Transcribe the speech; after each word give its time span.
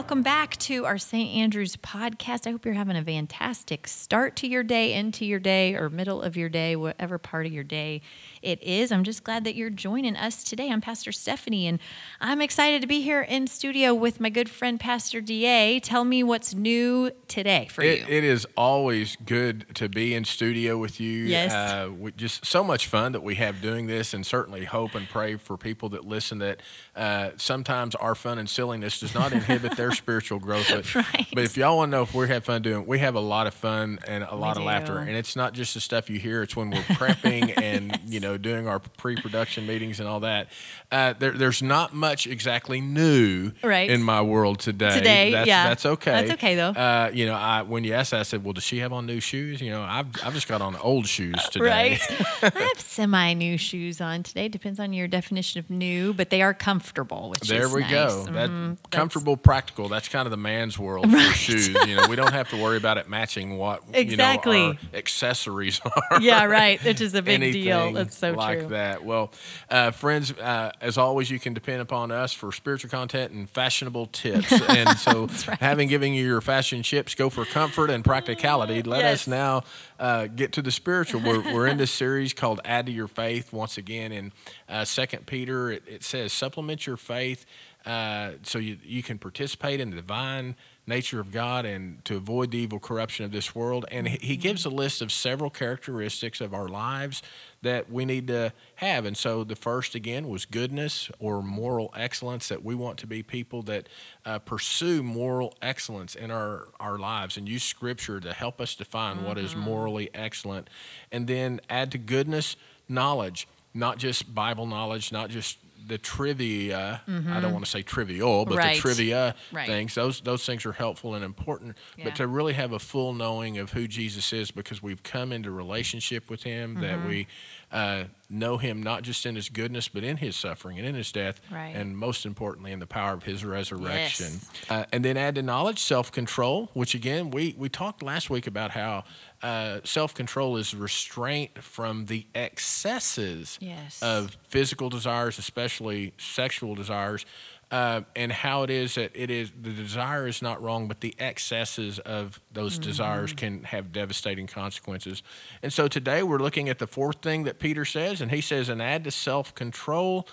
Welcome 0.00 0.22
back 0.22 0.56
to 0.56 0.86
our 0.86 0.96
St. 0.96 1.36
Andrews 1.36 1.76
podcast. 1.76 2.46
I 2.46 2.52
hope 2.52 2.64
you're 2.64 2.72
having 2.72 2.96
a 2.96 3.04
fantastic 3.04 3.86
start 3.86 4.34
to 4.36 4.46
your 4.46 4.62
day, 4.62 4.94
into 4.94 5.26
your 5.26 5.38
day, 5.38 5.74
or 5.74 5.90
middle 5.90 6.22
of 6.22 6.38
your 6.38 6.48
day, 6.48 6.74
whatever 6.74 7.18
part 7.18 7.44
of 7.44 7.52
your 7.52 7.64
day 7.64 8.00
it 8.42 8.62
is. 8.62 8.90
I'm 8.90 9.04
just 9.04 9.22
glad 9.22 9.44
that 9.44 9.54
you're 9.54 9.68
joining 9.70 10.16
us 10.16 10.42
today. 10.42 10.70
I'm 10.70 10.80
Pastor 10.80 11.12
Stephanie, 11.12 11.66
and 11.66 11.78
I'm 12.20 12.40
excited 12.40 12.80
to 12.80 12.86
be 12.86 13.02
here 13.02 13.20
in 13.20 13.46
studio 13.46 13.92
with 13.92 14.18
my 14.18 14.30
good 14.30 14.48
friend 14.48 14.80
Pastor 14.80 15.20
DA. 15.20 15.78
Tell 15.80 16.04
me 16.04 16.22
what's 16.22 16.54
new 16.54 17.10
today 17.28 17.68
for 17.70 17.82
It, 17.82 18.00
you. 18.00 18.06
it 18.08 18.24
is 18.24 18.46
always 18.56 19.16
good 19.26 19.66
to 19.74 19.90
be 19.90 20.14
in 20.14 20.24
studio 20.24 20.78
with 20.78 20.98
you. 21.00 21.24
Yes. 21.24 21.52
Uh, 21.52 21.90
we, 21.92 22.12
just 22.12 22.46
so 22.46 22.64
much 22.64 22.86
fun 22.86 23.12
that 23.12 23.22
we 23.22 23.34
have 23.34 23.60
doing 23.60 23.86
this, 23.86 24.14
and 24.14 24.24
certainly 24.24 24.64
hope 24.64 24.94
and 24.94 25.06
pray 25.08 25.36
for 25.36 25.58
people 25.58 25.90
that 25.90 26.06
listen 26.06 26.38
that 26.38 26.60
uh, 26.96 27.30
sometimes 27.36 27.94
our 27.96 28.14
fun 28.14 28.38
and 28.38 28.48
silliness 28.48 29.00
does 29.00 29.14
not 29.14 29.32
inhibit 29.32 29.76
their 29.76 29.92
spiritual 29.92 30.38
growth. 30.38 30.66
But, 30.70 30.94
Right. 30.94 31.26
but 31.34 31.44
if 31.44 31.56
y'all 31.58 31.76
want 31.76 31.90
to 31.92 31.96
know 31.98 32.02
if 32.04 32.14
we 32.14 32.26
have 32.28 32.44
fun 32.44 32.62
doing, 32.62 32.86
we 32.86 33.00
have 33.00 33.14
a 33.14 33.20
lot 33.20 33.46
of 33.46 33.52
fun 33.54 33.98
and 34.08 34.24
a 34.24 34.34
lot 34.34 34.56
of 34.56 34.62
laughter, 34.62 34.98
and 34.98 35.10
it's 35.10 35.36
not 35.36 35.52
just 35.52 35.74
the 35.74 35.80
stuff 35.80 36.08
you 36.08 36.18
hear; 36.18 36.42
it's 36.42 36.56
when 36.56 36.70
we're 36.70 36.80
prepping 36.82 37.52
and 37.60 37.98
you 38.06 38.18
know 38.20 38.29
doing 38.38 38.68
our 38.68 38.78
pre-production 38.78 39.66
meetings 39.66 40.00
and 40.00 40.08
all 40.08 40.20
that. 40.20 40.48
Uh, 40.92 41.12
there, 41.18 41.30
there's 41.32 41.62
not 41.62 41.94
much 41.94 42.26
exactly 42.26 42.80
new 42.80 43.52
Right. 43.62 43.88
in 43.90 44.02
my 44.02 44.20
world 44.22 44.58
today. 44.58 44.92
Today, 44.98 45.30
that's, 45.30 45.46
yeah. 45.48 45.68
that's 45.68 45.86
okay. 45.86 46.10
That's 46.10 46.30
okay, 46.32 46.54
though. 46.56 46.70
Uh, 46.70 47.10
you 47.14 47.26
know, 47.26 47.34
I 47.34 47.62
when 47.62 47.84
you 47.84 47.94
asked, 47.94 48.10
that, 48.10 48.20
I 48.20 48.22
said, 48.24 48.42
"Well, 48.44 48.52
does 48.54 48.64
she 48.64 48.78
have 48.78 48.92
on 48.92 49.06
new 49.06 49.20
shoes?" 49.20 49.60
You 49.60 49.70
know, 49.70 49.82
I've 49.82 50.06
I've 50.24 50.34
just 50.34 50.48
got 50.48 50.60
on 50.60 50.74
old 50.76 51.06
shoes 51.06 51.36
today. 51.50 51.64
Right. 51.64 52.00
I 52.42 52.50
have 52.74 52.80
semi 52.80 53.34
new 53.34 53.56
shoes 53.56 54.00
on 54.00 54.22
today. 54.24 54.48
Depends 54.48 54.80
on 54.80 54.92
your 54.92 55.06
definition 55.06 55.60
of 55.60 55.70
new, 55.70 56.12
but 56.12 56.30
they 56.30 56.42
are 56.42 56.52
comfortable, 56.54 57.30
which 57.30 57.48
There 57.48 57.68
we 57.68 57.82
nice. 57.82 57.90
go. 57.90 58.24
That 58.24 58.50
Mhm. 58.50 58.70
That's- 58.70 58.78
comfortable, 58.90 59.36
practical. 59.36 59.88
That's 59.88 60.08
kind 60.08 60.26
of 60.26 60.30
the 60.32 60.36
man's 60.36 60.78
world 60.78 61.08
for 61.10 61.18
shoes. 61.34 61.68
You 61.68 61.96
know, 61.96 62.06
we 62.08 62.16
don't 62.16 62.32
have 62.32 62.48
to 62.50 62.56
worry 62.56 62.76
about 62.76 62.98
it 62.98 63.08
matching 63.08 63.56
what 63.58 63.82
Exactly. 63.92 64.58
you 64.60 64.72
know, 64.72 64.78
accessories 64.94 65.80
are. 66.10 66.20
Yeah, 66.20 66.44
right. 66.44 66.82
Which 66.82 67.00
is 67.00 67.14
a 67.14 67.22
big 67.22 67.40
deal. 67.52 67.78
Anything 67.78 67.94
That's 67.94 68.19
so 68.20 68.32
like 68.32 68.60
true. 68.60 68.68
that. 68.68 69.04
Well, 69.04 69.32
uh, 69.68 69.90
friends, 69.90 70.32
uh, 70.32 70.72
as 70.80 70.96
always, 70.98 71.30
you 71.30 71.38
can 71.38 71.54
depend 71.54 71.80
upon 71.82 72.10
us 72.10 72.32
for 72.32 72.52
spiritual 72.52 72.90
content 72.90 73.32
and 73.32 73.48
fashionable 73.48 74.06
tips. 74.06 74.52
and 74.68 74.98
so, 74.98 75.26
having 75.60 75.88
given 75.88 76.12
you 76.12 76.24
your 76.26 76.40
fashion 76.40 76.82
chips, 76.82 77.14
go 77.14 77.30
for 77.30 77.44
comfort 77.44 77.90
and 77.90 78.04
practicality. 78.04 78.82
Let 78.84 79.00
Yes. 79.00 79.22
us 79.22 79.26
now 79.28 79.62
uh, 79.98 80.26
get 80.26 80.52
to 80.52 80.62
the 80.62 80.70
spiritual. 80.70 81.20
We're, 81.20 81.40
we're 81.54 81.66
in 81.66 81.76
this 81.78 81.90
series 81.90 82.32
called 82.32 82.60
"Add 82.64 82.86
to 82.86 82.92
Your 82.92 83.08
Faith." 83.08 83.52
Once 83.52 83.76
again, 83.78 84.12
in 84.12 84.32
uh, 84.68 84.84
Second 84.84 85.26
Peter, 85.26 85.70
it, 85.70 85.82
it 85.86 86.02
says, 86.04 86.32
"Supplement 86.32 86.86
your 86.86 86.96
faith." 86.96 87.46
Uh, 87.86 88.32
so 88.42 88.58
you, 88.58 88.76
you 88.84 89.02
can 89.02 89.16
participate 89.18 89.80
in 89.80 89.88
the 89.88 89.96
divine 89.96 90.54
nature 90.90 91.20
of 91.20 91.32
God 91.32 91.64
and 91.64 92.04
to 92.04 92.16
avoid 92.16 92.50
the 92.50 92.58
evil 92.58 92.78
corruption 92.78 93.24
of 93.24 93.32
this 93.32 93.54
world. 93.54 93.86
And 93.90 94.06
he, 94.06 94.36
gives 94.36 94.66
a 94.66 94.70
list 94.70 95.00
of 95.00 95.10
several 95.10 95.48
characteristics 95.48 96.40
of 96.40 96.52
our 96.52 96.68
lives 96.68 97.22
that 97.62 97.90
we 97.90 98.04
need 98.04 98.26
to 98.26 98.52
have. 98.76 99.06
And 99.06 99.16
so 99.16 99.44
the 99.44 99.56
first, 99.56 99.94
again, 99.94 100.28
was 100.28 100.44
goodness 100.44 101.10
or 101.18 101.42
moral 101.42 101.92
excellence, 101.96 102.48
that 102.48 102.64
we 102.64 102.74
want 102.74 102.98
to 102.98 103.06
be 103.06 103.22
people 103.22 103.62
that 103.62 103.88
uh, 104.26 104.38
pursue 104.40 105.02
moral 105.02 105.54
excellence 105.62 106.14
in 106.14 106.30
our, 106.30 106.68
our 106.78 106.98
lives 106.98 107.36
and 107.36 107.48
use 107.48 107.62
scripture 107.62 108.20
to 108.20 108.32
help 108.32 108.60
us 108.60 108.74
define 108.74 109.24
what 109.24 109.38
is 109.38 109.56
morally 109.56 110.10
excellent. 110.12 110.68
And 111.12 111.26
then 111.26 111.60
add 111.70 111.92
to 111.92 111.98
goodness 111.98 112.56
knowledge, 112.88 113.46
not 113.72 113.98
just 113.98 114.34
Bible 114.34 114.66
knowledge, 114.66 115.12
not 115.12 115.30
just 115.30 115.58
the 115.90 115.98
trivia. 115.98 117.02
I 117.06 117.40
don't 117.40 117.52
want 117.52 117.64
to 117.66 117.70
say 117.70 117.82
trivial, 117.82 118.46
but 118.46 118.56
Right. 118.56 118.76
the 118.76 118.80
trivia 118.80 119.34
Right. 119.52 119.66
things. 119.66 119.94
Those 119.94 120.20
those 120.22 120.46
things 120.46 120.64
are 120.64 120.72
helpful 120.72 121.14
and 121.14 121.22
important. 121.24 121.76
Yeah. 121.98 122.04
But 122.04 122.16
to 122.16 122.26
really 122.26 122.54
have 122.54 122.72
a 122.72 122.78
full 122.78 123.12
knowing 123.12 123.58
of 123.58 123.72
who 123.72 123.86
Jesus 123.86 124.32
is, 124.32 124.50
because 124.50 124.82
we've 124.82 125.02
come 125.02 125.32
into 125.32 125.50
relationship 125.50 126.30
with 126.30 126.44
Him, 126.44 126.76
Mm-hmm. 126.76 126.82
that 126.82 127.06
we 127.06 127.26
uh, 127.72 128.04
know 128.30 128.56
Him 128.58 128.82
not 128.82 129.02
just 129.02 129.26
in 129.26 129.34
His 129.36 129.48
goodness, 129.48 129.88
but 129.88 130.04
in 130.04 130.16
His 130.18 130.36
suffering 130.36 130.78
and 130.78 130.86
in 130.86 130.94
His 130.94 131.10
death, 131.12 131.40
Right. 131.50 131.74
and 131.74 131.96
most 131.96 132.24
importantly, 132.24 132.72
in 132.72 132.78
the 132.78 132.86
power 132.86 133.12
of 133.14 133.24
His 133.24 133.44
resurrection. 133.44 134.26
Yes. 134.32 134.50
Uh, 134.70 134.84
and 134.92 135.04
then 135.04 135.16
add 135.16 135.34
to 135.36 135.42
knowledge 135.42 135.78
self 135.80 136.12
control, 136.12 136.70
which 136.74 136.94
again 136.94 137.30
we 137.30 137.54
we 137.58 137.68
talked 137.68 138.02
last 138.02 138.30
week 138.30 138.46
about 138.46 138.70
how 138.72 139.04
uh, 139.42 139.80
self 139.84 140.14
control 140.14 140.56
is 140.56 140.74
restraint 140.74 141.62
from 141.62 142.06
the 142.06 142.26
excesses 142.34 143.58
Yes. 143.60 144.02
of 144.02 144.36
physical 144.48 144.88
desires, 144.90 145.38
especially 145.38 146.12
sexual 146.18 146.74
desires, 146.74 147.24
uh, 147.70 148.02
and 148.16 148.32
how 148.32 148.62
it 148.64 148.70
is 148.70 148.96
that 148.96 149.12
it 149.14 149.30
is 149.30 149.52
the 149.60 149.70
desire 149.70 150.26
is 150.26 150.42
not 150.42 150.60
wrong, 150.62 150.88
but 150.88 151.00
the 151.00 151.14
excesses 151.18 151.98
of 152.00 152.40
those 152.52 152.74
Mm-hmm. 152.74 152.90
desires 152.90 153.32
can 153.32 153.62
have 153.64 153.92
devastating 153.92 154.46
consequences. 154.46 155.22
And 155.62 155.72
so 155.72 155.86
today 155.88 156.22
we're 156.22 156.38
looking 156.38 156.68
at 156.68 156.78
the 156.78 156.86
fourth 156.86 157.22
thing 157.22 157.44
that 157.44 157.58
Peter 157.58 157.84
says, 157.84 158.20
and 158.20 158.30
he 158.30 158.40
says, 158.40 158.68
"And 158.68 158.82
add 158.82 159.04
to 159.04 159.10
self 159.10 159.54
control." 159.54 160.26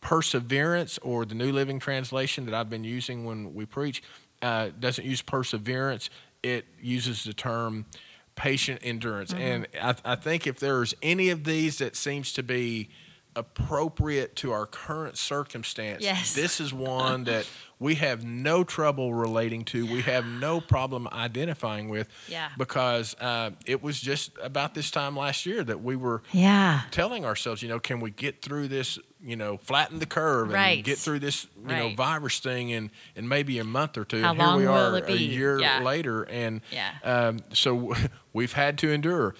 Perseverance, 0.00 0.98
or 0.98 1.24
the 1.24 1.36
New 1.36 1.52
Living 1.52 1.78
Translation 1.78 2.44
that 2.46 2.54
I've 2.54 2.68
been 2.68 2.82
using 2.82 3.24
when 3.24 3.54
we 3.54 3.64
preach, 3.66 4.02
uh, 4.42 4.70
doesn't 4.80 5.04
use 5.06 5.22
perseverance. 5.22 6.10
It 6.42 6.66
uses 6.80 7.22
the 7.22 7.32
term 7.32 7.86
patient 8.34 8.80
endurance. 8.82 9.32
Mm-hmm. 9.32 9.42
And 9.42 9.66
I, 9.80 9.94
I 10.04 10.14
think 10.16 10.48
if 10.48 10.58
there's 10.58 10.92
any 11.02 11.30
of 11.30 11.44
these 11.44 11.78
that 11.78 11.94
seems 11.94 12.32
to 12.32 12.42
be 12.42 12.88
appropriate 13.36 14.36
to 14.36 14.52
our 14.52 14.66
current 14.66 15.16
circumstance, 15.18 16.02
Yes. 16.02 16.34
this 16.34 16.60
is 16.60 16.72
one 16.72 17.24
that 17.24 17.46
we 17.78 17.96
have 17.96 18.22
no 18.24 18.62
trouble 18.62 19.12
relating 19.12 19.64
to. 19.64 19.84
We 19.86 20.02
have 20.02 20.24
no 20.24 20.60
problem 20.60 21.08
identifying 21.12 21.88
with 21.88 22.08
Yeah. 22.28 22.50
because 22.56 23.14
uh, 23.20 23.50
it 23.66 23.82
was 23.82 24.00
just 24.00 24.30
about 24.40 24.74
this 24.74 24.90
time 24.90 25.16
last 25.16 25.46
year 25.46 25.64
that 25.64 25.82
we 25.82 25.96
were 25.96 26.22
Yeah. 26.32 26.82
telling 26.92 27.24
ourselves, 27.24 27.60
you 27.62 27.68
know, 27.68 27.80
can 27.80 27.98
we 28.00 28.10
get 28.12 28.40
through 28.40 28.68
this, 28.68 28.98
you 29.20 29.34
know, 29.34 29.56
flatten 29.56 29.98
the 29.98 30.06
curve 30.06 30.54
and 30.54 30.84
get 30.84 30.98
through 30.98 31.18
this, 31.20 31.46
you 31.60 31.74
know, 31.74 31.88
virus 31.96 32.38
thing 32.38 32.70
in, 32.70 32.90
in 33.16 33.26
maybe 33.28 33.58
a 33.58 33.64
month 33.64 33.98
or 33.98 34.04
two. 34.04 34.22
How 34.22 34.30
and 34.30 34.38
here 34.38 34.46
long 34.46 34.58
we 34.58 34.66
will 34.66 34.74
are 34.74 34.98
it 34.98 35.08
a 35.08 35.16
year 35.18 35.58
Yeah. 35.58 35.80
later. 35.80 36.22
And 36.24 36.60
Yeah. 36.70 36.90
um, 37.02 37.40
so 37.52 37.94
we've 38.32 38.52
had 38.52 38.78
to 38.78 38.90
endure. 38.92 39.34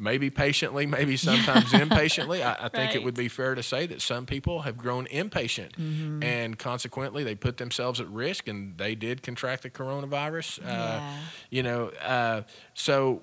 Maybe 0.00 0.30
patiently, 0.30 0.86
maybe 0.86 1.16
sometimes 1.16 1.72
impatiently. 1.74 2.42
I, 2.42 2.66
I 2.66 2.68
think 2.68 2.94
it 2.94 3.02
would 3.04 3.14
be 3.14 3.28
fair 3.28 3.54
to 3.54 3.62
say 3.62 3.86
that 3.86 4.00
some 4.00 4.24
people 4.26 4.62
have 4.62 4.78
grown 4.78 5.06
impatient, 5.08 5.76
Mm-hmm. 5.76 6.22
and 6.22 6.58
consequently, 6.58 7.22
they 7.24 7.34
put 7.34 7.58
themselves 7.58 8.00
at 8.00 8.08
risk, 8.08 8.48
and 8.48 8.76
they 8.78 8.94
did 8.94 9.22
contract 9.22 9.62
the 9.62 9.70
coronavirus. 9.70 10.60
Uh, 10.60 10.68
Yeah. 10.68 11.16
You 11.50 11.62
know, 11.62 11.88
uh, 12.02 12.42
so 12.74 13.22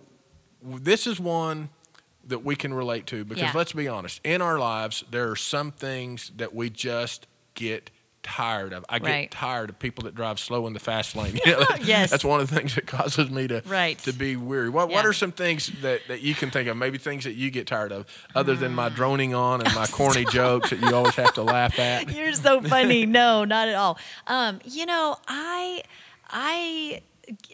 this 0.63 1.07
is 1.07 1.19
one 1.19 1.69
that 2.27 2.43
we 2.43 2.55
can 2.55 2.73
relate 2.73 3.05
to 3.07 3.23
because 3.25 3.41
Yeah. 3.43 3.51
let's 3.55 3.73
be 3.73 3.87
honest, 3.87 4.19
in 4.23 4.41
our 4.41 4.59
lives, 4.59 5.03
there 5.09 5.29
are 5.31 5.35
some 5.35 5.71
things 5.71 6.31
that 6.37 6.53
we 6.53 6.69
just 6.69 7.25
get 7.53 7.89
tired 8.23 8.73
of. 8.73 8.83
I 8.89 8.99
get 8.99 9.07
Right. 9.07 9.31
tired 9.31 9.69
of 9.69 9.79
people 9.79 10.03
that 10.03 10.15
drive 10.15 10.39
slow 10.39 10.67
in 10.67 10.73
the 10.73 10.79
fast 10.79 11.15
lane. 11.15 11.39
You 11.45 11.51
know, 11.53 11.65
Yes. 11.81 12.09
that's 12.09 12.25
one 12.25 12.41
of 12.41 12.49
the 12.49 12.55
things 12.55 12.75
that 12.75 12.85
causes 12.87 13.29
me 13.29 13.47
to 13.47 13.61
Right. 13.65 13.97
to 13.99 14.11
be 14.11 14.35
weary. 14.35 14.69
What 14.69 14.89
what 14.89 15.05
are 15.05 15.13
some 15.13 15.31
things 15.31 15.67
that, 15.81 16.01
that 16.09 16.21
you 16.21 16.35
can 16.35 16.49
think 16.51 16.67
of? 16.67 16.75
Maybe 16.75 16.97
things 16.97 17.23
that 17.23 17.33
you 17.35 17.49
get 17.51 17.67
tired 17.67 17.91
of, 17.91 18.05
other 18.35 18.55
than 18.55 18.71
Mm. 18.73 18.75
my 18.75 18.89
droning 18.89 19.33
on 19.33 19.61
and 19.61 19.73
my 19.75 19.87
corny 19.91 20.25
jokes 20.25 20.71
that 20.71 20.79
you 20.81 20.93
always 20.93 21.15
have 21.15 21.33
to 21.35 21.43
laugh 21.43 21.79
at. 21.79 22.09
You're 22.09 22.33
so 22.33 22.61
funny. 22.61 23.05
No, 23.05 23.45
not 23.45 23.67
at 23.69 23.75
all. 23.75 23.97
Um, 24.27 24.59
you 24.65 24.85
know, 24.85 25.15
I, 25.27 25.83
I, 26.29 27.01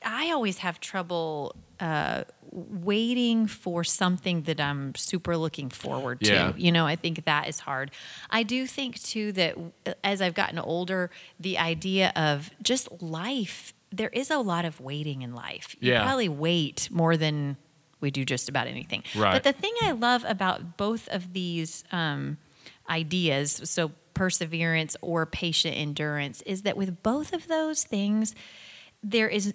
I 0.03 0.31
always 0.31 0.59
have 0.59 0.79
trouble 0.79 1.55
uh, 1.79 2.23
waiting 2.53 3.47
for 3.47 3.83
something 3.83 4.43
that 4.43 4.59
I'm 4.61 4.93
super 4.95 5.35
looking 5.37 5.69
forward 5.69 6.19
to. 6.21 6.31
Yeah. 6.33 6.53
You 6.55 6.71
know, 6.71 6.85
I 6.85 6.95
think 6.95 7.25
that 7.25 7.47
is 7.49 7.59
hard. 7.61 7.91
I 8.29 8.43
do 8.43 8.67
think 8.67 9.01
too 9.01 9.31
that 9.33 9.57
uh, 9.87 9.93
as 10.03 10.21
I've 10.21 10.35
gotten 10.35 10.59
older, 10.59 11.09
the 11.39 11.57
idea 11.57 12.11
of 12.15 12.51
just 12.61 13.01
life, 13.01 13.73
there 13.91 14.09
is 14.09 14.29
a 14.29 14.37
lot 14.37 14.65
of 14.65 14.79
waiting 14.79 15.23
in 15.23 15.33
life. 15.33 15.75
You 15.79 15.93
Yeah. 15.93 16.03
probably 16.03 16.29
wait 16.29 16.89
more 16.91 17.17
than 17.17 17.57
we 18.01 18.11
do 18.11 18.23
just 18.25 18.49
about 18.49 18.67
anything. 18.67 19.03
Right. 19.15 19.33
But 19.33 19.43
the 19.43 19.53
thing 19.53 19.73
I 19.81 19.91
love 19.91 20.23
about 20.27 20.77
both 20.77 21.07
of 21.09 21.33
these 21.33 21.83
um, 21.91 22.37
ideas, 22.89 23.61
so 23.63 23.91
perseverance 24.13 24.95
or 25.01 25.25
patient 25.25 25.75
endurance, 25.75 26.41
is 26.43 26.61
that 26.63 26.77
with 26.77 27.01
both 27.01 27.33
of 27.33 27.47
those 27.47 27.83
things, 27.83 28.35
there 29.01 29.27
is 29.27 29.53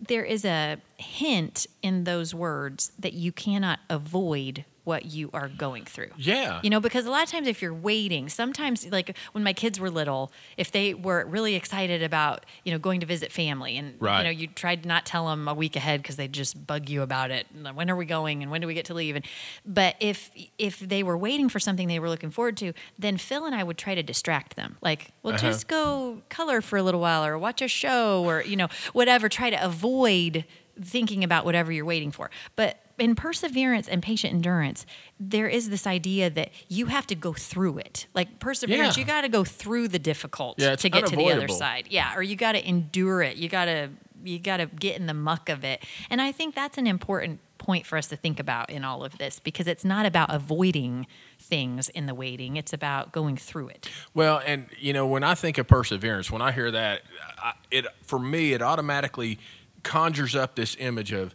there 0.00 0.24
is 0.24 0.44
a 0.44 0.78
hint 0.96 1.66
in 1.82 2.04
those 2.04 2.34
words 2.34 2.92
that 2.98 3.12
you 3.12 3.32
cannot 3.32 3.80
avoid 3.88 4.64
what 4.88 5.04
you 5.04 5.28
are 5.34 5.48
going 5.48 5.84
through. 5.84 6.10
Yeah. 6.16 6.60
You 6.64 6.70
know, 6.70 6.80
because 6.80 7.04
a 7.06 7.10
lot 7.10 7.22
of 7.22 7.28
times 7.30 7.46
if 7.46 7.60
you're 7.62 7.74
waiting, 7.74 8.28
sometimes 8.28 8.86
like 8.90 9.14
when 9.32 9.44
my 9.44 9.52
kids 9.52 9.78
were 9.78 9.90
little, 9.90 10.32
if 10.56 10.72
they 10.72 10.94
were 10.94 11.24
really 11.26 11.54
excited 11.54 12.02
about, 12.02 12.46
you 12.64 12.72
know, 12.72 12.78
going 12.78 13.00
to 13.00 13.06
visit 13.06 13.30
family 13.30 13.76
and 13.76 13.94
Right. 14.00 14.18
you 14.18 14.24
know, 14.24 14.30
you 14.30 14.46
tried 14.46 14.82
to 14.84 14.88
not 14.88 15.04
tell 15.04 15.28
them 15.28 15.46
a 15.46 15.54
week 15.54 15.76
ahead 15.76 16.00
because 16.02 16.16
they'd 16.16 16.32
just 16.32 16.66
bug 16.66 16.88
you 16.88 17.02
about 17.02 17.30
it. 17.30 17.46
And, 17.54 17.76
When 17.76 17.90
are 17.90 17.96
we 17.96 18.06
going 18.06 18.42
and 18.42 18.50
when 18.50 18.60
do 18.62 18.66
we 18.66 18.74
get 18.74 18.86
to 18.86 18.94
leave? 18.94 19.14
And 19.14 19.24
but 19.66 19.94
if 20.00 20.30
if 20.56 20.78
they 20.80 21.02
were 21.02 21.18
waiting 21.18 21.48
for 21.50 21.60
something 21.60 21.86
they 21.86 21.98
were 22.00 22.08
looking 22.08 22.30
forward 22.30 22.56
to, 22.58 22.72
then 22.98 23.18
Phil 23.18 23.44
and 23.44 23.54
I 23.54 23.62
would 23.62 23.76
try 23.78 23.94
to 23.94 24.02
distract 24.02 24.56
them. 24.56 24.78
Like, 24.80 25.10
well, 25.22 25.34
Uh-huh. 25.34 25.46
just 25.48 25.68
go 25.68 26.22
color 26.30 26.60
for 26.62 26.78
a 26.78 26.82
little 26.82 27.00
while 27.00 27.24
or 27.26 27.36
watch 27.38 27.60
a 27.62 27.68
show 27.68 28.24
or, 28.24 28.42
you 28.42 28.56
know, 28.56 28.68
whatever, 28.94 29.28
try 29.28 29.50
to 29.50 29.62
avoid 29.62 30.44
thinking 30.80 31.22
about 31.24 31.44
whatever 31.44 31.70
you're 31.72 31.84
waiting 31.84 32.10
for. 32.10 32.30
But 32.56 32.78
in 32.98 33.14
perseverance 33.14 33.88
and 33.88 34.02
patient 34.02 34.34
endurance, 34.34 34.84
there 35.20 35.48
is 35.48 35.70
this 35.70 35.86
idea 35.86 36.30
that 36.30 36.50
you 36.68 36.86
have 36.86 37.06
to 37.08 37.14
go 37.14 37.32
through 37.32 37.78
it. 37.78 38.06
Like 38.14 38.38
perseverance, 38.40 38.96
Yeah. 38.96 39.00
you 39.00 39.06
got 39.06 39.20
to 39.22 39.28
go 39.28 39.44
through 39.44 39.88
the 39.88 39.98
difficult 39.98 40.58
Yeah, 40.58 40.76
to 40.76 40.88
get 40.90 41.06
to 41.06 41.16
the 41.16 41.30
other 41.30 41.48
side. 41.48 41.86
Yeah, 41.90 42.14
or 42.16 42.22
you 42.22 42.36
got 42.36 42.52
to 42.52 42.68
endure 42.68 43.22
it. 43.22 43.36
You 43.36 43.48
got 43.48 43.66
to 43.66 43.90
you 44.24 44.40
got 44.40 44.56
to 44.56 44.66
get 44.66 44.96
in 44.98 45.06
the 45.06 45.14
muck 45.14 45.48
of 45.48 45.62
it. 45.64 45.84
And 46.10 46.20
I 46.20 46.32
think 46.32 46.56
that's 46.56 46.76
an 46.76 46.88
important 46.88 47.38
point 47.58 47.86
for 47.86 47.96
us 47.96 48.08
to 48.08 48.16
think 48.16 48.40
about 48.40 48.68
in 48.68 48.84
all 48.84 49.04
of 49.04 49.16
this 49.18 49.38
because 49.38 49.68
it's 49.68 49.84
not 49.84 50.06
about 50.06 50.34
avoiding 50.34 51.06
things 51.38 51.88
in 51.90 52.06
the 52.06 52.14
waiting. 52.14 52.56
It's 52.56 52.72
about 52.72 53.12
going 53.12 53.36
through 53.36 53.68
it. 53.68 53.88
Well, 54.14 54.42
and 54.44 54.66
you 54.76 54.92
know, 54.92 55.06
when 55.06 55.22
I 55.22 55.36
think 55.36 55.56
of 55.56 55.68
perseverance, 55.68 56.32
when 56.32 56.42
I 56.42 56.50
hear 56.50 56.70
that, 56.72 57.02
I, 57.40 57.52
it 57.70 57.86
for 58.02 58.18
me 58.18 58.54
it 58.54 58.60
automatically 58.62 59.38
conjures 59.84 60.34
up 60.34 60.56
this 60.56 60.76
image 60.80 61.12
of, 61.12 61.32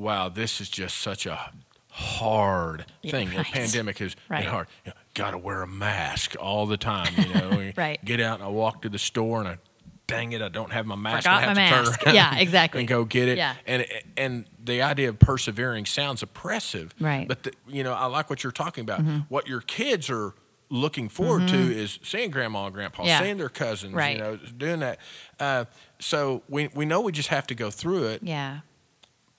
wow, 0.00 0.28
this 0.28 0.60
is 0.60 0.68
just 0.68 0.98
such 0.98 1.26
a 1.26 1.52
hard 1.90 2.86
Yeah, 3.02 3.10
thing. 3.12 3.28
right. 3.28 3.38
The 3.38 3.44
pandemic 3.44 3.98
has 3.98 4.16
Right. 4.28 4.42
been 4.44 4.50
hard. 4.50 4.66
You 4.84 4.90
know, 4.90 4.96
Got 5.14 5.32
to 5.32 5.38
wear 5.38 5.62
a 5.62 5.66
mask 5.66 6.36
all 6.40 6.66
the 6.66 6.76
time. 6.76 7.12
You 7.16 7.34
know, 7.34 7.72
Right. 7.76 8.02
Get 8.04 8.20
out 8.20 8.36
and 8.36 8.44
I 8.44 8.48
walk 8.48 8.82
to 8.82 8.88
the 8.88 8.98
store 8.98 9.40
and 9.40 9.48
I, 9.48 9.58
dang 10.06 10.32
it, 10.32 10.40
I 10.40 10.48
don't 10.48 10.72
have 10.72 10.86
my 10.86 10.94
mask. 10.94 11.24
Forgot 11.24 11.42
I 11.42 11.46
have 11.46 11.56
my 11.56 11.64
to 11.64 11.70
turn 11.70 12.06
around 12.06 12.14
Yeah, 12.14 12.36
exactly. 12.38 12.80
And 12.80 12.88
go 12.88 13.04
get 13.04 13.28
it. 13.28 13.36
Yeah. 13.36 13.54
And 13.66 13.84
and 14.16 14.44
the 14.62 14.82
idea 14.82 15.08
of 15.08 15.18
persevering 15.18 15.84
sounds 15.86 16.22
oppressive. 16.22 16.94
Right. 17.00 17.20
Mm-hmm. 17.22 17.26
But 17.28 17.42
the, 17.42 17.52
you 17.68 17.82
know, 17.82 17.92
I 17.92 18.06
like 18.06 18.30
what 18.30 18.42
you're 18.44 18.52
talking 18.52 18.82
about. 18.82 19.00
What 19.28 19.48
your 19.48 19.60
kids 19.60 20.08
are 20.10 20.32
looking 20.68 21.08
forward 21.08 21.48
to 21.48 21.56
is 21.56 21.98
seeing 22.04 22.30
grandma 22.30 22.66
and 22.66 22.74
grandpa, 22.74 23.02
Yeah. 23.04 23.20
seeing 23.20 23.36
their 23.36 23.48
cousins, 23.48 23.92
Right. 23.92 24.16
you 24.16 24.22
know, 24.22 24.36
doing 24.36 24.78
that. 24.80 24.98
Uh, 25.40 25.64
so 25.98 26.42
we 26.48 26.68
we 26.74 26.84
know 26.86 27.00
we 27.00 27.10
just 27.12 27.28
have 27.30 27.46
to 27.48 27.54
go 27.56 27.70
through 27.70 28.06
it. 28.06 28.22
Yeah. 28.22 28.60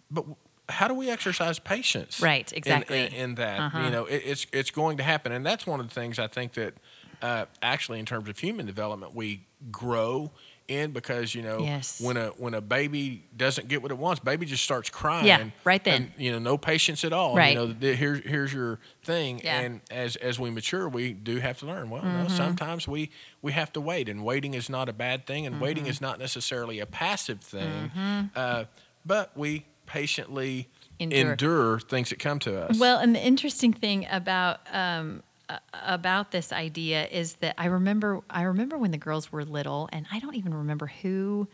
But 0.10 0.26
how 0.72 0.88
do 0.88 0.94
we 0.94 1.10
exercise 1.10 1.60
patience? 1.60 2.22
Right, 2.22 2.52
exactly. 2.56 3.06
In, 3.06 3.14
in 3.14 3.36
that, 3.36 3.60
Uh-huh. 3.60 3.80
you 3.84 3.90
know, 3.92 4.06
it, 4.06 4.22
it's 4.26 4.46
it's 4.52 4.72
going 4.72 4.98
to 4.98 5.04
happen, 5.04 5.32
and 5.32 5.46
that's 5.46 5.66
one 5.68 5.80
of 5.80 5.88
the 5.88 5.94
things 5.94 6.18
I 6.20 6.28
think 6.28 6.54
that 6.54 6.74
uh, 7.22 7.46
actually, 7.62 8.00
in 8.00 8.06
terms 8.06 8.28
of 8.30 8.40
human 8.40 8.66
development, 8.66 9.14
we 9.14 9.46
grow 9.72 10.32
in 10.68 10.92
because 10.92 11.36
you 11.36 11.42
know 11.42 11.60
Yes. 11.60 12.00
when 12.00 12.16
a 12.18 12.28
when 12.38 12.54
a 12.54 12.62
baby 12.62 13.26
doesn't 13.36 13.68
get 13.68 13.82
what 13.82 13.92
it 13.92 13.98
wants, 13.98 14.20
baby 14.22 14.46
just 14.46 14.64
starts 14.64 14.90
crying. 14.90 15.26
Yeah, 15.28 15.50
right 15.66 15.84
then. 15.84 16.04
And, 16.04 16.12
you 16.18 16.32
know, 16.32 16.40
no 16.40 16.58
patience 16.58 17.04
at 17.04 17.12
all. 17.14 17.36
Right. 17.36 17.50
You 17.50 17.56
know, 17.68 17.74
th- 17.74 17.98
here's 17.98 18.24
here's 18.26 18.54
your 18.54 18.80
thing, 19.04 19.42
Yeah. 19.44 19.60
and 19.60 19.82
as 19.92 20.16
as 20.16 20.40
we 20.40 20.50
mature, 20.50 20.88
we 20.90 21.14
do 21.14 21.38
have 21.40 21.60
to 21.60 21.66
learn. 21.66 21.90
Well, 21.90 22.02
Mm-hmm. 22.02 22.24
no, 22.24 22.28
sometimes 22.30 22.88
we 22.88 23.12
we 23.42 23.52
have 23.52 23.72
to 23.74 23.82
wait, 23.82 24.08
and 24.10 24.24
waiting 24.24 24.54
is 24.54 24.70
not 24.70 24.88
a 24.90 24.94
bad 24.94 25.26
thing, 25.28 25.46
and 25.46 25.60
waiting 25.62 25.84
Mm-hmm. 25.84 25.92
is 25.92 26.02
not 26.02 26.18
necessarily 26.20 26.80
a 26.80 26.86
passive 26.86 27.42
thing. 27.42 27.92
Uh, 28.36 28.64
but 29.06 29.32
we 29.36 29.66
patiently 29.92 30.70
Endure. 31.00 31.32
endure. 31.32 31.80
things 31.80 32.10
that 32.10 32.20
come 32.20 32.40
to 32.40 32.62
us. 32.64 32.80
Well, 32.80 33.00
and 33.00 33.14
the 33.14 33.20
interesting 33.20 33.74
thing 33.74 34.08
about 34.10 34.60
um, 34.72 35.24
about 35.74 36.32
this 36.32 36.54
idea 36.54 37.08
is 37.08 37.34
that 37.36 37.56
I 37.58 37.66
remember 37.66 38.22
I 38.30 38.44
remember 38.44 38.78
when 38.78 38.92
the 38.92 38.98
girls 38.98 39.32
were 39.32 39.44
little, 39.44 39.90
and 39.92 40.06
I 40.12 40.20
don't 40.20 40.36
even 40.36 40.54
remember 40.54 40.88
who 41.02 41.48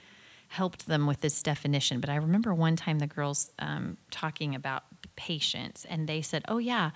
helped 0.50 0.88
them 0.88 1.08
with 1.08 1.22
this 1.22 1.42
definition, 1.42 2.00
but 2.00 2.10
I 2.10 2.16
remember 2.16 2.54
one 2.54 2.76
time 2.76 3.00
the 3.00 3.08
girls 3.08 3.50
um, 3.60 3.98
talking 4.12 4.54
about 4.54 4.84
patience, 5.16 5.86
and 5.90 6.08
they 6.08 6.22
said, 6.22 6.44
"Oh 6.48 6.58
yeah." 6.60 6.92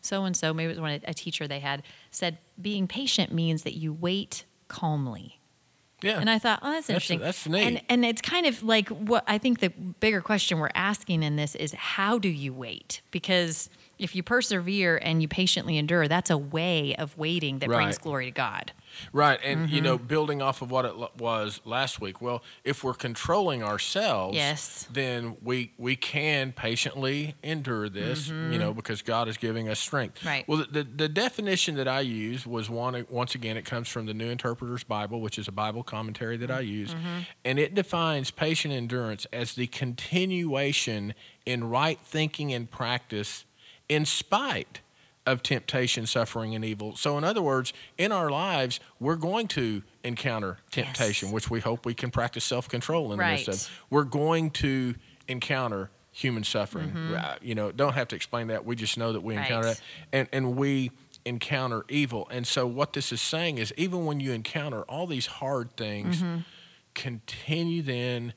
So 0.00 0.24
and 0.24 0.36
so, 0.36 0.54
maybe 0.54 0.66
it 0.70 0.76
was 0.76 0.80
one 0.80 1.00
a 1.04 1.14
teacher 1.14 1.48
they 1.48 1.60
had 1.60 1.82
said, 2.10 2.38
being 2.60 2.86
patient 2.86 3.32
means 3.32 3.64
that 3.64 3.74
you 3.74 3.92
wait 3.92 4.44
calmly. 4.68 5.35
Yeah, 6.06 6.20
And 6.20 6.30
I 6.30 6.38
thought, 6.38 6.60
oh, 6.62 6.70
that's 6.72 6.86
That's- 6.86 7.10
interesting. 7.10 7.18
that's 7.20 7.46
neat. 7.48 7.62
And, 7.66 7.82
and 7.88 8.04
it's 8.04 8.22
kind 8.22 8.46
of 8.46 8.62
like 8.62 8.88
what 8.88 9.24
I 9.26 9.38
think 9.38 9.60
the 9.60 9.68
bigger 9.70 10.20
question 10.20 10.58
we're 10.58 10.70
asking 10.74 11.22
in 11.22 11.36
this 11.36 11.54
is 11.54 11.72
how 11.74 12.18
do 12.18 12.28
you 12.28 12.52
wait? 12.52 13.00
Because 13.10 13.68
if 13.98 14.14
you 14.14 14.22
persevere 14.22 14.96
and 15.02 15.22
you 15.22 15.28
patiently 15.28 15.78
endure, 15.78 16.06
that's 16.08 16.30
a 16.30 16.38
way 16.38 16.94
of 16.96 17.16
waiting 17.16 17.58
that 17.60 17.68
brings 17.68 17.98
glory 17.98 18.26
to 18.26 18.30
God. 18.30 18.72
right. 19.12 19.38
And 19.44 19.68
you 19.70 19.76
Mm-hmm. 19.76 19.84
know, 19.84 19.98
building 19.98 20.40
off 20.42 20.62
of 20.62 20.70
what 20.70 20.84
it 20.84 20.94
was 21.18 21.60
last 21.64 22.00
week. 22.00 22.20
Well, 22.20 22.42
if 22.64 22.82
we're 22.84 22.94
controlling 22.94 23.62
ourselves, 23.62 24.36
Yes. 24.36 24.86
then 24.92 25.36
we 25.42 25.72
we 25.78 25.96
can 25.96 26.52
patiently 26.52 27.34
endure 27.42 27.88
this. 27.88 28.28
You 28.28 28.58
know, 28.58 28.72
because 28.74 29.02
God 29.02 29.28
is 29.28 29.36
giving 29.36 29.68
us 29.68 29.78
strength. 29.80 30.18
Mm-hmm. 30.20 30.28
Right. 30.28 30.48
Well, 30.48 30.58
the, 30.58 30.82
the 30.82 30.84
the 30.84 31.08
definition 31.08 31.74
that 31.76 31.88
I 31.88 32.00
use 32.00 32.46
was 32.46 32.68
one. 32.70 33.06
Once 33.10 33.34
again, 33.34 33.56
it 33.56 33.64
comes 33.64 33.88
from 33.88 34.06
the 34.06 34.14
New 34.14 34.30
Interpreter's 34.30 34.84
Bible, 34.84 35.20
which 35.20 35.38
is 35.38 35.48
a 35.48 35.52
Bible 35.52 35.82
commentary 35.82 36.36
that 36.38 36.50
I 36.50 36.60
use, 36.60 36.92
Mm-hmm. 36.94 37.18
and 37.44 37.58
it 37.58 37.74
defines 37.74 38.30
patient 38.30 38.72
endurance 38.74 39.26
as 39.32 39.54
the 39.54 39.66
continuation 39.66 41.14
in 41.44 41.68
right 41.68 41.98
thinking 42.02 42.52
and 42.52 42.70
practice 42.70 43.44
in 43.88 44.04
spite 44.04 44.80
of 45.26 45.42
temptation, 45.42 46.06
suffering, 46.06 46.54
and 46.54 46.64
evil. 46.64 46.94
So, 46.94 47.18
in 47.18 47.24
other 47.24 47.42
words, 47.42 47.72
in 47.98 48.12
our 48.12 48.30
lives, 48.30 48.78
we're 49.00 49.16
going 49.16 49.48
to 49.48 49.82
encounter 50.04 50.58
temptation, 50.70 51.28
Yes. 51.28 51.34
which 51.34 51.50
we 51.50 51.58
hope 51.60 51.84
we 51.84 51.94
can 51.94 52.10
practice 52.12 52.44
self 52.44 52.68
control 52.68 53.12
in 53.12 53.18
the 53.18 53.24
midst 53.24 53.48
of. 53.48 53.70
We're 53.90 54.04
going 54.04 54.50
to 54.52 54.94
encounter 55.26 55.90
human 56.12 56.44
suffering. 56.44 56.90
Uh, 56.96 57.36
You 57.42 57.54
know, 57.56 57.72
don't 57.72 57.94
have 57.94 58.06
to 58.08 58.16
explain 58.16 58.46
that. 58.48 58.64
We 58.64 58.76
just 58.76 58.96
know 58.96 59.12
that 59.12 59.20
we 59.22 59.34
encounter 59.34 59.66
Right. 59.68 59.76
that. 60.12 60.16
And, 60.16 60.28
and 60.32 60.56
we 60.56 60.92
encounter 61.24 61.84
evil. 61.88 62.28
And 62.30 62.46
so, 62.46 62.64
what 62.66 62.92
this 62.92 63.10
is 63.10 63.20
saying 63.20 63.58
is, 63.58 63.74
even 63.76 64.06
when 64.06 64.20
you 64.20 64.30
encounter 64.32 64.82
all 64.82 65.06
these 65.08 65.26
hard 65.26 65.76
things, 65.76 66.18
Mm-hmm. 66.22 66.38
continue 66.94 67.82
then 67.82 68.32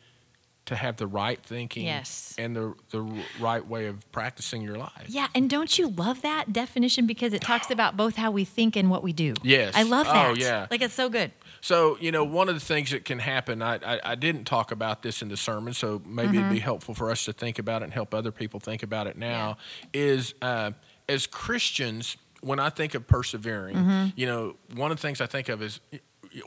to 0.70 0.76
have 0.76 0.98
the 0.98 1.06
right 1.08 1.40
thinking 1.44 1.86
Yes. 1.86 2.34
and 2.38 2.56
the, 2.56 2.74
the 2.92 3.02
right 3.40 3.66
way 3.68 3.86
of 3.88 4.10
practicing 4.12 4.62
your 4.62 4.78
life. 4.78 5.06
Yeah, 5.08 5.28
and 5.36 5.50
don't 5.50 5.78
you 5.78 5.90
love 5.90 6.22
that 6.22 6.54
definition 6.54 7.06
because 7.06 7.34
it 7.34 7.42
talks 7.42 7.70
about 7.70 7.98
both 7.98 8.16
how 8.16 8.32
we 8.32 8.46
think 8.46 8.76
and 8.76 8.90
what 8.90 9.04
we 9.04 9.12
do. 9.14 9.34
Yes. 9.44 9.74
I 9.76 9.84
love 9.84 10.06
that. 10.06 10.28
Oh, 10.30 10.34
yeah. 10.34 10.68
Like 10.72 10.82
it's 10.82 10.94
so 10.94 11.10
good. 11.10 11.32
So, 11.62 11.98
you 12.00 12.12
know, 12.12 12.24
one 12.24 12.48
of 12.50 12.56
the 12.56 12.62
things 12.62 12.92
that 12.92 13.04
can 13.04 13.20
happen, 13.20 13.62
I, 13.62 13.76
I, 13.86 14.00
I 14.12 14.16
didn't 14.16 14.46
talk 14.46 14.72
about 14.72 15.02
this 15.02 15.22
in 15.22 15.28
the 15.30 15.38
sermon, 15.38 15.74
so 15.74 16.02
maybe 16.06 16.30
it'd 16.38 16.40
Mm-hmm. 16.46 16.54
be 16.54 16.60
helpful 16.60 16.94
for 16.96 17.12
us 17.12 17.26
to 17.26 17.34
think 17.34 17.60
about 17.60 17.82
it 17.82 17.86
and 17.86 17.94
help 17.94 18.14
other 18.14 18.32
people 18.32 18.60
think 18.62 18.82
about 18.82 19.08
it 19.08 19.18
now, 19.18 19.58
is 19.94 20.34
uh, 20.42 20.72
as 21.10 21.28
Christians, 21.28 22.16
when 22.42 22.60
I 22.60 22.70
think 22.70 22.94
of 22.96 23.08
persevering, 23.08 23.76
Mm-hmm. 23.76 24.06
you 24.16 24.26
know, 24.26 24.56
one 24.76 24.92
of 24.92 24.98
the 24.98 25.02
things 25.02 25.20
I 25.20 25.26
think 25.26 25.50
of 25.50 25.62
is 25.62 25.80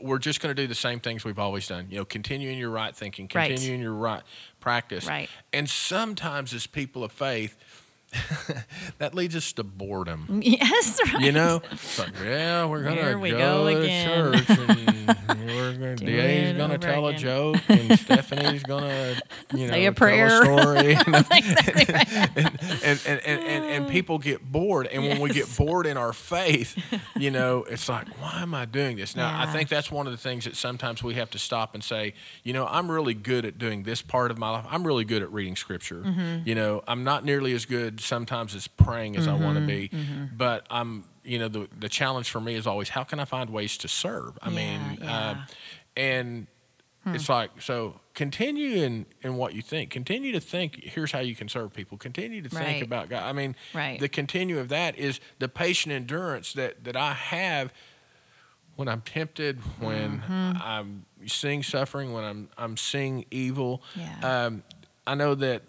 we're 0.01 0.19
just 0.19 0.41
going 0.41 0.55
to 0.55 0.61
do 0.61 0.67
the 0.67 0.75
same 0.75 0.99
things 0.99 1.23
we've 1.25 1.39
always 1.39 1.67
done. 1.67 1.87
You 1.89 1.97
know, 1.99 2.05
continuing 2.05 2.57
your 2.57 2.69
right 2.69 2.95
thinking, 2.95 3.29
Right. 3.33 3.49
continuing 3.49 3.81
your 3.81 3.93
right 3.93 4.21
practice. 4.59 5.07
Right. 5.07 5.29
And 5.51 5.69
sometimes 5.69 6.53
as 6.53 6.67
people 6.67 7.03
of 7.03 7.11
faith, 7.11 7.55
that 8.99 9.15
leads 9.15 9.35
us 9.35 9.51
to 9.53 9.63
boredom. 9.63 10.41
Yes, 10.45 10.99
right. 11.13 11.23
You 11.23 11.31
know, 11.31 11.61
it's 11.71 11.97
like, 11.99 12.13
yeah, 12.23 12.65
we're 12.65 12.83
gonna 12.83 13.17
we 13.17 13.31
go, 13.31 13.37
go 13.63 13.81
to 13.81 13.87
church, 13.87 14.49
and 14.49 15.39
we're 15.71 15.79
gonna, 15.79 15.95
Do 15.95 16.05
Da's 16.05 16.57
gonna 16.57 16.77
tell 16.77 17.07
a 17.07 17.13
joke, 17.13 17.57
and 17.69 17.99
Stephanie's 17.99 18.63
gonna, 18.63 19.15
you 19.53 19.67
know, 19.67 19.73
Say 19.73 19.85
a 19.85 19.91
tell 19.91 20.07
a 20.07 20.29
story, 20.29 20.95
and, 21.07 22.35
and, 22.35 22.51
and, 22.83 23.01
and, 23.05 23.19
and, 23.25 23.65
and 23.65 23.87
people 23.87 24.17
get 24.17 24.41
bored, 24.51 24.87
and 24.87 25.03
when 25.03 25.19
we 25.19 25.29
get 25.29 25.47
bored 25.57 25.85
in 25.85 25.97
our 25.97 26.13
faith, 26.13 26.75
you 27.15 27.31
know, 27.31 27.63
it's 27.69 27.87
like, 27.89 28.07
why 28.21 28.41
am 28.41 28.53
I 28.53 28.65
doing 28.65 28.97
this? 28.97 29.15
Now, 29.15 29.39
I 29.39 29.45
think 29.51 29.69
that's 29.69 29.91
one 29.91 30.07
of 30.07 30.11
the 30.13 30.17
things 30.17 30.45
that 30.45 30.55
sometimes 30.55 31.03
we 31.03 31.13
have 31.15 31.29
to 31.31 31.39
stop 31.39 31.73
and 31.73 31.83
say, 31.83 32.13
you 32.43 32.53
know, 32.53 32.65
I'm 32.67 32.89
really 32.91 33.13
good 33.13 33.45
at 33.45 33.57
doing 33.57 33.83
this 33.83 34.01
part 34.01 34.31
of 34.31 34.37
my 34.37 34.49
life. 34.49 34.65
I'm 34.69 34.85
really 34.85 35.05
good 35.05 35.21
at 35.21 35.31
reading 35.31 35.55
scripture. 35.55 36.01
Mm-hmm. 36.01 36.47
You 36.47 36.55
know, 36.55 36.83
I'm 36.87 37.03
not 37.03 37.23
nearly 37.25 37.53
as 37.53 37.65
good 37.65 37.99
sometimes 38.01 38.55
as 38.55 38.67
praying 38.67 39.15
as 39.15 39.27
I 39.27 39.33
want 39.33 39.53
Mm-hmm. 39.53 39.67
to 39.67 39.89
be, 39.89 39.91
but 40.35 40.65
I'm, 40.71 41.03
you 41.23 41.39
know, 41.39 41.47
the 41.47 41.67
the 41.79 41.89
challenge 41.89 42.29
for 42.29 42.39
me 42.41 42.55
is 42.55 42.67
always 42.67 42.89
how 42.89 43.03
can 43.03 43.19
I 43.19 43.25
find 43.25 43.49
ways 43.49 43.77
to 43.77 43.87
serve? 43.87 44.37
I 44.41 44.49
mean, 44.49 44.81
Yeah, 44.99 45.03
yeah. 45.03 45.29
Uh, 45.29 45.35
and 45.95 46.47
it's 47.05 47.27
like 47.27 47.61
so 47.61 47.99
continue 48.13 48.81
in 48.81 49.05
in 49.21 49.35
what 49.35 49.53
you 49.53 49.61
think. 49.61 49.89
Continue 49.89 50.31
to 50.31 50.39
think. 50.39 50.81
Here's 50.83 51.11
how 51.11 51.19
you 51.19 51.35
can 51.35 51.49
serve 51.49 51.73
people. 51.73 51.97
Continue 51.97 52.41
to 52.41 52.49
think 52.49 52.61
Right. 52.61 52.81
about 52.83 53.09
God. 53.09 53.23
I 53.23 53.33
mean, 53.33 53.55
Right. 53.73 53.99
the 53.99 54.07
continue 54.07 54.59
of 54.59 54.69
that 54.69 54.97
is 54.97 55.19
the 55.39 55.49
patient 55.49 55.93
endurance 55.93 56.53
that 56.53 56.83
that 56.85 56.95
I 56.95 57.13
have 57.13 57.73
when 58.75 58.87
I'm 58.87 59.01
tempted, 59.01 59.59
when 59.79 60.21
Mm-hmm. 60.21 60.57
I'm 60.61 61.05
seeing 61.27 61.61
suffering, 61.63 62.13
when 62.13 62.23
I'm 62.23 62.49
I'm 62.57 62.77
seeing 62.77 63.25
evil. 63.31 63.83
Yeah. 63.95 64.45
Um, 64.45 64.63
I 65.05 65.15
know 65.15 65.35
that 65.35 65.63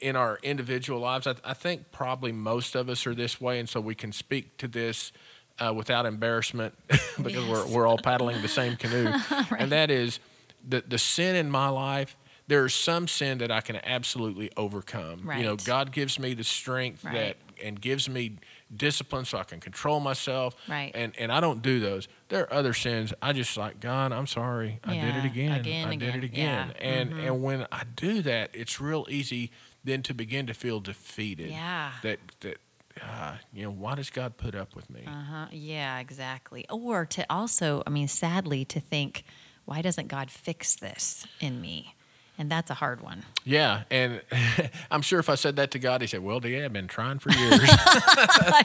in 0.00 0.16
our 0.16 0.38
individual 0.42 1.00
lives, 1.00 1.26
I, 1.26 1.34
I 1.44 1.54
think 1.54 1.90
probably 1.92 2.32
most 2.32 2.74
of 2.74 2.88
us 2.88 3.06
are 3.06 3.14
this 3.14 3.40
way, 3.40 3.58
and 3.58 3.68
so 3.68 3.80
we 3.80 3.94
can 3.94 4.12
speak 4.12 4.56
to 4.58 4.68
this 4.68 5.12
uh, 5.58 5.72
without 5.74 6.06
embarrassment 6.06 6.74
because 7.22 7.44
we're 7.46 7.66
we're 7.66 7.86
all 7.86 7.98
paddling 7.98 8.40
the 8.42 8.48
same 8.48 8.76
canoe, 8.76 9.12
and 9.58 9.72
that 9.72 9.90
is 9.90 10.20
the 10.66 10.82
the 10.86 10.98
sin 10.98 11.34
in 11.36 11.50
my 11.50 11.68
life. 11.68 12.16
There's 12.46 12.74
some 12.74 13.08
sin 13.08 13.38
that 13.38 13.50
I 13.50 13.60
can 13.60 13.76
absolutely 13.84 14.50
overcome. 14.56 15.30
You 15.36 15.42
know, 15.42 15.56
God 15.56 15.92
gives 15.92 16.18
me 16.18 16.32
the 16.32 16.44
strength 16.44 17.04
Right. 17.04 17.12
that 17.14 17.36
and 17.62 17.78
gives 17.78 18.08
me 18.08 18.38
discipline 18.74 19.24
so 19.26 19.36
I 19.36 19.42
can 19.44 19.60
control 19.60 20.00
myself. 20.00 20.54
Right. 20.66 20.90
And 20.94 21.12
and 21.18 21.30
I 21.30 21.40
don't 21.40 21.60
do 21.60 21.78
those. 21.80 22.08
There 22.28 22.44
are 22.44 22.52
other 22.54 22.72
sins 22.72 23.12
I 23.20 23.32
just 23.34 23.54
like 23.58 23.80
God. 23.80 24.12
I'm 24.12 24.26
sorry. 24.26 24.78
I 24.84 24.94
did 24.94 25.16
it 25.16 25.24
again. 25.26 25.52
again, 25.60 25.88
I 25.88 25.90
did 25.96 26.02
again. 26.08 26.18
it 26.18 26.24
again. 26.24 26.72
Yeah. 26.80 26.88
And 26.88 27.12
Mhm. 27.12 27.26
and 27.26 27.42
when 27.42 27.66
I 27.70 27.82
do 27.96 28.22
that, 28.22 28.50
it's 28.54 28.80
real 28.80 29.06
easy 29.10 29.50
then 29.84 30.02
to 30.02 30.14
begin 30.14 30.46
to 30.46 30.54
feel 30.54 30.80
defeated. 30.80 31.50
Yeah. 31.50 31.92
That 32.02 32.18
that 32.40 32.58
uh, 33.02 33.34
you 33.52 33.62
know 33.64 33.70
why 33.70 33.94
does 33.94 34.10
God 34.10 34.36
put 34.36 34.54
up 34.54 34.74
with 34.74 34.90
me? 34.90 35.02
Uh-huh. 35.06 35.46
Yeah, 35.52 35.98
exactly. 36.00 36.66
Or 36.68 37.04
to 37.06 37.24
also, 37.30 37.82
I 37.86 37.90
mean, 37.90 38.08
sadly, 38.08 38.64
to 38.66 38.80
think, 38.80 39.24
why 39.66 39.82
doesn't 39.82 40.08
God 40.08 40.30
fix 40.30 40.74
this 40.74 41.26
in 41.40 41.60
me? 41.60 41.94
And 42.40 42.48
that's 42.48 42.70
a 42.70 42.74
hard 42.74 43.00
one. 43.00 43.24
Yeah, 43.44 43.82
and 43.90 44.20
I'm 44.92 45.02
sure 45.02 45.18
if 45.18 45.28
I 45.28 45.34
said 45.34 45.56
that 45.56 45.72
to 45.72 45.80
God, 45.80 46.02
He 46.02 46.06
said, 46.06 46.22
"Well, 46.22 46.38
yeah, 46.46 46.64
I've 46.66 46.72
been 46.72 46.86
trying 46.86 47.18
for 47.18 47.30
years." 47.32 47.58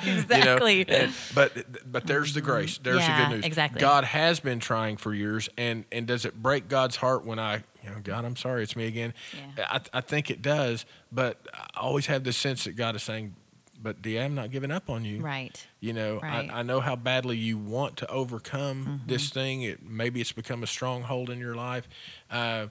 exactly. 0.06 0.80
You 0.80 0.86
know, 0.86 0.94
and- 0.94 1.14
but 1.34 1.92
but 1.92 2.06
there's 2.08 2.34
the 2.34 2.42
grace. 2.42 2.78
There's 2.78 3.00
Yeah, 3.00 3.18
the 3.18 3.24
good 3.30 3.36
news. 3.38 3.46
exactly. 3.46 3.82
God 3.82 4.04
has 4.04 4.40
been 4.40 4.60
trying 4.60 4.98
for 4.98 5.14
years, 5.14 5.50
and 5.58 5.86
and 5.92 6.06
does 6.06 6.26
it 6.26 6.42
break 6.42 6.68
God's 6.68 6.98
heart 6.98 7.26
when 7.26 7.40
I, 7.40 7.64
you 7.84 7.90
know, 7.90 7.98
God, 8.04 8.26
I'm 8.26 8.36
sorry, 8.36 8.64
it's 8.64 8.76
me 8.76 8.88
again. 8.88 9.14
Yeah. 9.58 9.66
I 9.70 9.82
I 9.94 10.02
think 10.02 10.30
it 10.32 10.42
does, 10.42 10.86
but 11.12 11.46
I 11.54 11.80
always 11.80 12.06
have 12.08 12.24
this 12.24 12.38
sense 12.38 12.64
that 12.64 12.76
God 12.78 12.96
is 12.96 13.04
saying, 13.04 13.36
"But 13.82 14.02
dear, 14.02 14.24
I'm 14.24 14.36
not 14.36 14.52
giving 14.52 14.72
up 14.72 14.90
on 14.90 15.04
you." 15.06 15.20
right. 15.22 15.66
You 15.80 15.92
know, 15.94 16.20
Right. 16.22 16.48
Mm-hmm. 16.48 16.56
I, 16.56 16.60
I 16.60 16.64
know 16.64 16.80
how 16.80 16.96
badly 16.96 17.38
you 17.38 17.58
want 17.58 17.98
to 17.98 18.08
overcome 18.10 19.02
this 19.06 19.30
thing. 19.30 19.64
It 19.64 19.84
maybe 19.84 20.22
it's 20.22 20.32
become 20.32 20.64
a 20.64 20.68
stronghold 20.68 21.30
in 21.30 21.40
your 21.40 21.56
life. 21.56 21.88
Uh, 22.32 22.68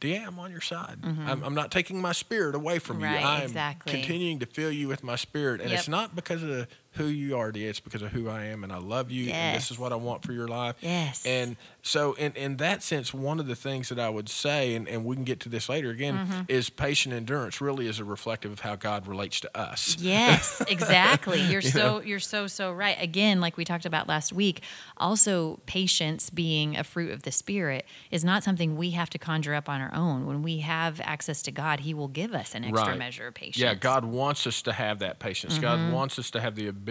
yeah, 0.00 0.24
I'm 0.28 0.38
on 0.38 0.52
your 0.52 0.60
side. 0.60 0.98
I'm, 1.02 1.42
I'm 1.42 1.54
not 1.54 1.72
taking 1.72 2.00
my 2.00 2.12
spirit 2.12 2.54
away 2.54 2.78
from 2.78 2.96
Mm-hmm. 2.98 3.04
Right, 3.04 3.20
you. 3.20 3.26
I'm 3.26 3.42
exactly. 3.42 3.92
continuing 3.92 4.38
to 4.38 4.46
fill 4.46 4.70
you 4.70 4.86
with 4.86 5.02
my 5.02 5.16
spirit, 5.16 5.60
and 5.60 5.70
Yep. 5.70 5.78
it's 5.78 5.88
not 5.88 6.14
because 6.14 6.42
of 6.44 6.68
who 6.98 7.06
you 7.06 7.36
are, 7.38 7.50
dear. 7.50 7.70
It's 7.70 7.80
because 7.80 8.02
of 8.02 8.12
who 8.12 8.28
I 8.28 8.44
am, 8.44 8.62
and 8.64 8.72
I 8.72 8.76
love 8.78 9.10
you, 9.10 9.30
and 9.30 9.56
this 9.56 9.70
is 9.70 9.78
what 9.78 9.92
I 9.92 9.96
want 9.96 10.22
for 10.22 10.32
your 10.32 10.46
life. 10.48 10.76
Yes. 10.80 11.24
And 11.24 11.56
so, 11.82 12.12
in, 12.14 12.32
in 12.32 12.58
that 12.58 12.82
sense, 12.82 13.14
one 13.14 13.40
of 13.40 13.46
the 13.46 13.56
things 13.56 13.88
that 13.88 13.98
I 13.98 14.10
would 14.10 14.28
say, 14.28 14.74
and, 14.74 14.86
and 14.86 15.04
we 15.06 15.16
can 15.16 15.24
get 15.24 15.40
to 15.40 15.48
this 15.48 15.68
later 15.68 15.88
again, 15.90 16.08
Mm-hmm. 16.18 16.40
is 16.48 16.68
patient 16.68 17.14
endurance 17.14 17.60
really 17.60 17.86
is 17.86 17.98
a 17.98 18.04
reflective 18.04 18.50
of 18.52 18.60
how 18.60 18.76
God 18.76 19.06
relates 19.06 19.40
to 19.40 19.58
us. 19.58 19.96
Yes, 19.98 20.60
exactly. 20.68 21.40
You're 21.40 21.62
so 21.62 22.00
you're 22.02 22.18
so 22.20 22.46
so 22.46 22.72
right. 22.72 22.96
Again, 23.00 23.40
like 23.40 23.56
we 23.56 23.64
talked 23.64 23.86
about 23.86 24.08
last 24.08 24.32
week, 24.32 24.62
also 24.96 25.60
patience 25.66 26.28
being 26.30 26.76
a 26.76 26.82
fruit 26.84 27.12
of 27.12 27.22
the 27.22 27.30
spirit 27.32 27.86
is 28.10 28.24
not 28.24 28.42
something 28.42 28.76
we 28.76 28.90
have 28.90 29.08
to 29.10 29.18
conjure 29.18 29.54
up 29.54 29.68
on 29.68 29.80
our 29.80 29.94
own. 29.94 30.26
When 30.26 30.42
we 30.42 30.58
have 30.58 31.00
access 31.04 31.40
to 31.42 31.52
God, 31.52 31.80
he 31.80 31.94
will 31.94 32.08
give 32.08 32.34
us 32.34 32.54
an 32.54 32.64
extra 32.64 32.88
Right. 32.88 32.98
measure 32.98 33.28
of 33.28 33.34
patience. 33.34 33.58
Yeah, 33.58 33.74
God 33.74 34.04
wants 34.04 34.46
us 34.46 34.60
to 34.62 34.72
have 34.72 34.98
that 34.98 35.18
patience. 35.20 35.54
Mm-hmm. 35.54 35.62
God 35.62 35.92
wants 35.92 36.18
us 36.18 36.30
to 36.32 36.40
have 36.40 36.54
the 36.56 36.66
ability 36.66 36.87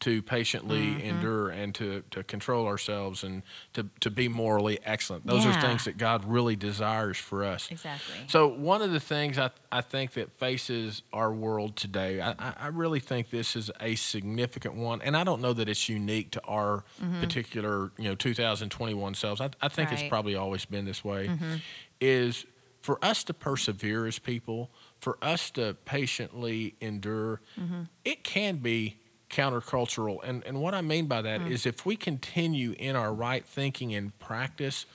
to 0.00 0.22
patiently 0.22 0.78
Mm-hmm. 0.86 1.00
endure 1.00 1.48
and 1.50 1.74
to, 1.76 2.02
to 2.10 2.22
control 2.24 2.66
ourselves 2.66 3.22
and 3.24 3.42
to, 3.74 3.86
to 4.00 4.10
be 4.10 4.28
morally 4.28 4.78
excellent. 4.84 5.26
Those 5.26 5.44
Yeah. 5.44 5.56
are 5.56 5.60
things 5.60 5.84
that 5.84 5.96
God 5.98 6.24
really 6.24 6.56
desires 6.56 7.18
for 7.18 7.44
us. 7.44 7.68
Exactly. 7.70 8.14
So 8.26 8.48
one 8.48 8.82
of 8.82 8.90
the 8.92 9.00
things 9.00 9.38
I, 9.38 9.50
I 9.70 9.80
think 9.80 10.12
that 10.14 10.30
faces 10.38 11.02
our 11.12 11.32
world 11.32 11.76
today, 11.76 12.20
I, 12.20 12.34
I- 12.38 12.66
really 12.68 13.00
think 13.00 13.30
this 13.30 13.54
is 13.54 13.70
a 13.80 13.94
significant 13.94 14.74
one, 14.74 15.02
and 15.02 15.16
I 15.16 15.24
don't 15.24 15.40
know 15.42 15.52
that 15.52 15.68
it's 15.68 15.88
unique 15.88 16.30
to 16.32 16.40
our 16.44 16.84
particular, 17.20 17.92
you 17.98 18.04
know, 18.08 18.14
2021 18.14 19.14
selves. 19.14 19.40
I, 19.40 19.50
I 19.60 19.68
think 19.68 19.92
it's 19.92 20.00
Mm-hmm. 20.02 20.08
Probably 20.08 20.34
always 20.36 20.64
been 20.64 20.84
this 20.84 21.04
way. 21.04 21.30
Is 22.00 22.44
for 22.80 22.98
us 23.04 23.22
to 23.24 23.34
persevere 23.34 24.06
as 24.06 24.18
people, 24.18 24.70
for 24.98 25.16
us 25.22 25.50
to 25.52 25.74
patiently 25.84 26.74
endure, 26.80 27.40
Mm-hmm. 27.60 27.82
it 28.04 28.24
can 28.24 28.56
be 28.56 28.96
countercultural. 29.32 30.18
And 30.22 30.44
and 30.44 30.60
what 30.60 30.74
I 30.74 30.80
mean 30.82 31.06
by 31.06 31.22
that 31.22 31.42
is 31.42 31.62
Mm. 31.62 31.66
if 31.66 31.86
we 31.86 31.96
continue 31.96 32.72
in 32.78 32.94
our 32.96 33.12
right 33.12 33.44
thinking 33.44 33.92
and 33.94 34.16
practice, 34.18 34.86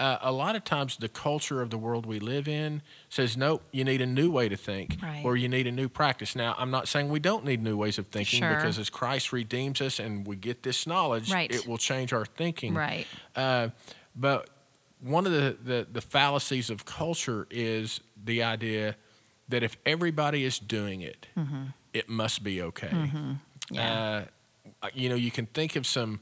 uh, 0.00 0.18
a 0.22 0.32
lot 0.32 0.56
of 0.56 0.64
times 0.64 0.96
the 0.96 1.08
culture 1.08 1.62
of 1.62 1.70
the 1.70 1.78
world 1.78 2.04
we 2.06 2.18
live 2.18 2.48
in 2.48 2.82
says, 3.08 3.36
nope, 3.36 3.62
you 3.70 3.84
need 3.84 4.00
a 4.00 4.06
new 4.06 4.30
way 4.30 4.48
to 4.48 4.56
think 4.56 4.96
Right. 5.02 5.22
or 5.24 5.36
you 5.36 5.48
need 5.48 5.66
a 5.68 5.72
new 5.72 5.88
practice. 5.88 6.34
Now, 6.34 6.54
I'm 6.58 6.70
not 6.70 6.88
saying 6.88 7.10
we 7.10 7.20
don't 7.20 7.44
need 7.44 7.62
new 7.62 7.76
ways 7.76 7.98
of 7.98 8.06
thinking 8.08 8.40
Sure. 8.40 8.54
because 8.56 8.78
as 8.78 8.90
Christ 8.90 9.32
redeems 9.32 9.80
us 9.80 10.00
and 10.00 10.26
we 10.26 10.34
get 10.36 10.62
this 10.64 10.86
knowledge, 10.86 11.30
Right. 11.30 11.50
it 11.50 11.66
will 11.66 11.78
change 11.78 12.12
our 12.12 12.24
thinking. 12.26 12.74
Right. 12.74 13.06
Uh, 13.36 13.68
but 14.16 14.50
one 15.00 15.26
of 15.26 15.32
the, 15.32 15.56
the, 15.62 15.86
the 15.92 16.00
fallacies 16.00 16.70
of 16.70 16.84
culture 16.84 17.46
is 17.50 18.00
the 18.16 18.42
idea 18.42 18.96
that 19.48 19.62
if 19.62 19.76
everybody 19.86 20.42
is 20.44 20.58
doing 20.58 21.02
it, 21.02 21.26
it 21.92 22.08
must 22.08 22.42
be 22.42 22.60
okay. 22.62 22.88
Mm-hmm. 22.88 23.32
Yeah. 23.70 24.24
Uh, 24.82 24.88
you 24.94 25.08
know, 25.08 25.14
you 25.14 25.30
can 25.30 25.46
think 25.46 25.76
of 25.76 25.86
some 25.86 26.20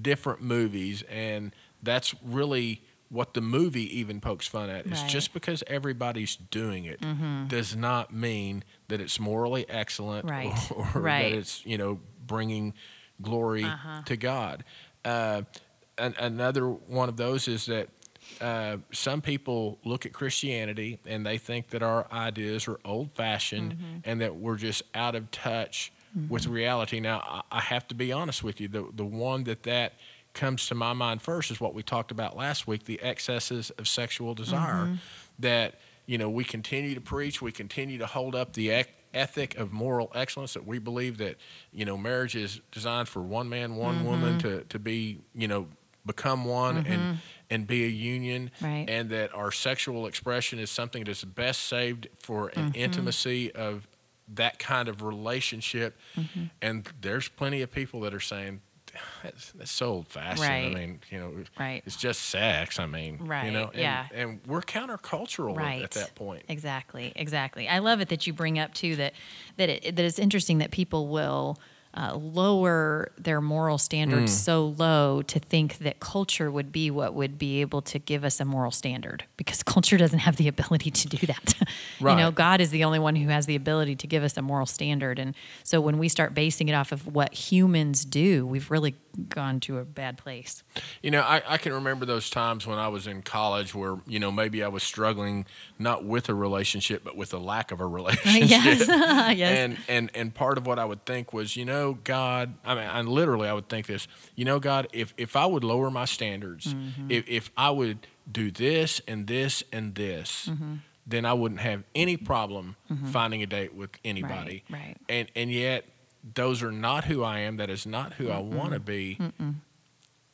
different 0.00 0.42
movies, 0.42 1.02
and 1.08 1.52
that's 1.82 2.14
really 2.24 2.82
what 3.08 3.34
the 3.34 3.40
movie 3.40 3.98
even 3.98 4.20
pokes 4.20 4.46
fun 4.48 4.68
at. 4.70 4.86
Is 4.86 4.92
Right. 4.92 4.98
Mm-hmm. 5.00 5.08
just 5.08 5.32
because 5.32 5.62
everybody's 5.66 6.34
doing 6.36 6.84
it 6.84 7.00
does 7.48 7.76
not 7.76 8.12
mean 8.12 8.64
that 8.88 9.00
it's 9.00 9.20
morally 9.20 9.68
excellent 9.68 10.28
Right. 10.28 10.52
or, 10.72 10.88
or 10.94 11.00
Right. 11.00 11.30
that 11.32 11.38
it's 11.38 11.64
you 11.64 11.78
know 11.78 12.00
bringing 12.26 12.74
glory 13.22 13.64
Uh-huh. 13.64 14.02
to 14.06 14.16
God. 14.16 14.64
Uh, 15.04 15.42
an, 15.98 16.14
another 16.18 16.66
one 16.68 17.08
of 17.08 17.16
those 17.16 17.46
is 17.46 17.66
that 17.66 17.88
uh, 18.40 18.78
some 18.90 19.20
people 19.20 19.78
look 19.84 20.06
at 20.06 20.12
Christianity 20.12 20.98
and 21.06 21.24
they 21.24 21.38
think 21.38 21.68
that 21.68 21.82
our 21.82 22.06
ideas 22.10 22.66
are 22.66 22.80
old 22.84 23.12
fashioned 23.12 23.74
Mm-hmm. 23.74 23.98
and 24.04 24.20
that 24.22 24.34
we're 24.36 24.56
just 24.56 24.82
out 24.94 25.14
of 25.14 25.30
touch 25.30 25.92
with 26.28 26.46
reality. 26.46 27.00
Now, 27.00 27.42
I, 27.50 27.58
I 27.58 27.60
have 27.60 27.88
to 27.88 27.94
be 27.94 28.12
honest 28.12 28.42
with 28.44 28.60
you. 28.60 28.68
The, 28.68 28.86
the 28.94 29.04
one 29.04 29.44
that 29.44 29.62
that 29.64 29.94
comes 30.32 30.66
to 30.68 30.74
my 30.74 30.92
mind 30.92 31.22
first 31.22 31.50
is 31.50 31.60
what 31.60 31.74
we 31.74 31.82
talked 31.82 32.10
about 32.10 32.36
last 32.36 32.66
week 32.66 32.84
the 32.84 33.00
excesses 33.02 33.70
of 33.78 33.86
sexual 33.88 34.34
desire. 34.34 34.84
Mm-hmm. 34.86 34.94
That, 35.40 35.74
you 36.06 36.18
know, 36.18 36.28
we 36.30 36.44
continue 36.44 36.94
to 36.94 37.00
preach, 37.00 37.40
we 37.42 37.52
continue 37.52 37.98
to 37.98 38.06
hold 38.06 38.34
up 38.34 38.52
the 38.52 38.70
ec- 38.70 38.94
ethic 39.12 39.56
of 39.56 39.72
moral 39.72 40.10
excellence 40.14 40.54
that 40.54 40.66
we 40.66 40.78
believe 40.78 41.18
that, 41.18 41.36
you 41.72 41.84
know, 41.84 41.96
marriage 41.96 42.34
is 42.36 42.60
designed 42.72 43.08
for 43.08 43.22
one 43.22 43.48
man, 43.48 43.76
one 43.76 44.04
woman 44.04 44.38
Mm-hmm. 44.38 44.48
to, 44.58 44.64
to 44.64 44.78
be, 44.78 45.20
you 45.34 45.48
know, 45.48 45.66
become 46.06 46.44
one 46.44 46.84
and 46.86 47.18
and 47.50 47.66
be 47.66 47.84
a 47.84 47.88
union 47.88 48.50
Right. 48.60 48.84
and 48.88 49.08
that 49.10 49.34
our 49.34 49.50
sexual 49.52 50.06
expression 50.06 50.58
is 50.58 50.70
something 50.70 51.04
that's 51.04 51.24
best 51.24 51.60
saved 51.64 52.08
for 52.18 52.48
an 52.48 52.70
Mm-hmm. 52.70 52.76
intimacy 52.76 53.52
of 53.52 53.86
that 54.28 54.58
kind 54.58 54.88
of 54.88 55.02
relationship 55.02 55.98
Mm-hmm. 56.16 56.44
and 56.62 56.88
there's 57.00 57.28
plenty 57.28 57.62
of 57.62 57.70
people 57.70 58.00
that 58.00 58.14
are 58.14 58.20
saying 58.20 58.60
that's, 59.24 59.50
that's 59.52 59.72
so 59.72 59.86
old 59.88 60.06
fashioned. 60.08 60.46
I 60.46 60.68
mean, 60.68 61.00
you 61.10 61.18
know, 61.18 61.32
Right. 61.58 61.82
it's 61.84 61.96
just 61.96 62.22
sex. 62.22 62.78
I 62.78 62.86
mean, 62.86 63.18
Right, 63.20 63.46
you 63.46 63.50
know, 63.50 63.64
and, 63.72 63.76
yeah. 63.82 64.06
and 64.14 64.40
we're 64.46 64.60
countercultural 64.60 65.56
right 65.56 65.82
at 65.82 65.90
that 65.92 66.14
point. 66.14 66.44
exactly 66.48 67.12
exactly 67.16 67.68
i 67.68 67.80
love 67.80 68.00
it 68.00 68.08
that 68.10 68.26
you 68.26 68.32
bring 68.32 68.56
up 68.58 68.72
too 68.72 68.94
that 68.96 69.12
that 69.56 69.68
it, 69.68 69.96
that 69.96 70.04
it's 70.04 70.18
interesting 70.20 70.58
that 70.58 70.70
people 70.70 71.08
will 71.08 71.58
uh, 71.96 72.12
lower 72.16 73.12
their 73.16 73.40
moral 73.40 73.78
standards 73.78 74.32
Mm. 74.32 74.44
so 74.44 74.66
low 74.78 75.22
to 75.22 75.38
think 75.38 75.78
that 75.78 76.00
culture 76.00 76.50
would 76.50 76.72
be 76.72 76.90
what 76.90 77.14
would 77.14 77.38
be 77.38 77.60
able 77.60 77.80
to 77.82 77.98
give 78.00 78.24
us 78.24 78.40
a 78.40 78.44
moral 78.44 78.70
standard 78.72 79.24
because 79.36 79.62
culture 79.74 79.96
doesn't 79.96 80.18
have 80.20 80.36
the 80.36 80.48
ability 80.48 80.90
to 80.90 81.08
do 81.08 81.26
that. 81.26 81.54
you 82.00 82.06
know, 82.06 82.30
God 82.32 82.60
is 82.60 82.70
the 82.70 82.82
only 82.84 82.98
one 82.98 83.14
who 83.16 83.28
has 83.28 83.46
the 83.46 83.54
ability 83.54 83.94
to 83.96 84.06
give 84.08 84.24
us 84.24 84.36
a 84.36 84.42
moral 84.42 84.66
standard. 84.66 85.18
And 85.18 85.34
so 85.62 85.80
when 85.80 85.98
we 85.98 86.08
start 86.08 86.34
basing 86.34 86.68
it 86.68 86.72
off 86.74 86.90
of 86.90 87.06
what 87.06 87.32
humans 87.32 88.04
do, 88.04 88.44
we've 88.46 88.70
really 88.70 88.96
gone 89.28 89.60
to 89.60 89.78
a 89.78 89.84
bad 89.84 90.18
place. 90.18 90.64
You 91.00 91.12
know, 91.12 91.20
I, 91.20 91.40
I 91.46 91.56
can 91.58 91.72
remember 91.72 92.04
those 92.04 92.28
times 92.28 92.66
when 92.66 92.78
I 92.78 92.88
was 92.88 93.06
in 93.06 93.22
college 93.22 93.72
where, 93.72 93.98
you 94.08 94.18
know, 94.18 94.32
maybe 94.32 94.64
I 94.64 94.68
was 94.68 94.82
struggling 94.82 95.46
not 95.78 96.04
with 96.04 96.28
a 96.28 96.34
relationship, 96.34 97.04
but 97.04 97.16
with 97.16 97.32
a 97.32 97.38
lack 97.38 97.70
of 97.70 97.80
a 97.80 97.86
relationship. 97.98 98.50
yes. 98.50 98.88
yes. 98.88 99.58
And, 99.58 99.78
and 99.88 100.10
and 100.14 100.34
part 100.34 100.58
of 100.58 100.66
what 100.66 100.80
I 100.80 100.84
would 100.84 101.04
think 101.06 101.32
was, 101.32 101.56
you 101.56 101.64
know, 101.64 101.83
God, 101.92 102.54
I 102.64 102.74
mean, 102.74 102.88
I 102.88 103.00
literally 103.02 103.48
I 103.48 103.52
would 103.52 103.68
think 103.68 103.86
this, 103.86 104.08
you 104.34 104.44
know, 104.46 104.58
God, 104.58 104.88
if, 104.92 105.12
if 105.18 105.36
I 105.36 105.44
would 105.44 105.62
lower 105.62 105.90
my 105.90 106.06
standards, 106.06 106.72
Mm-hmm. 106.74 107.10
if, 107.10 107.28
if 107.28 107.50
I 107.56 107.68
would 107.70 108.06
do 108.30 108.50
this 108.50 109.00
and 109.06 109.26
this 109.26 109.62
and 109.70 109.94
this, 109.94 110.46
Mm-hmm. 110.50 110.76
then 111.06 111.26
I 111.26 111.34
wouldn't 111.34 111.60
have 111.60 111.82
any 111.94 112.16
problem 112.16 112.76
finding 113.12 113.42
a 113.42 113.46
date 113.46 113.74
with 113.74 113.90
anybody. 114.04 114.64
right. 114.70 114.96
And 115.08 115.28
and 115.36 115.50
yet 115.52 115.84
those 116.34 116.62
are 116.62 116.72
not 116.72 117.04
who 117.04 117.22
I 117.22 117.40
am. 117.40 117.58
That 117.58 117.68
is 117.68 117.84
not 117.86 118.14
who 118.14 118.30
I 118.30 118.38
want 118.38 118.72
to 118.72 118.80
be. 118.80 119.18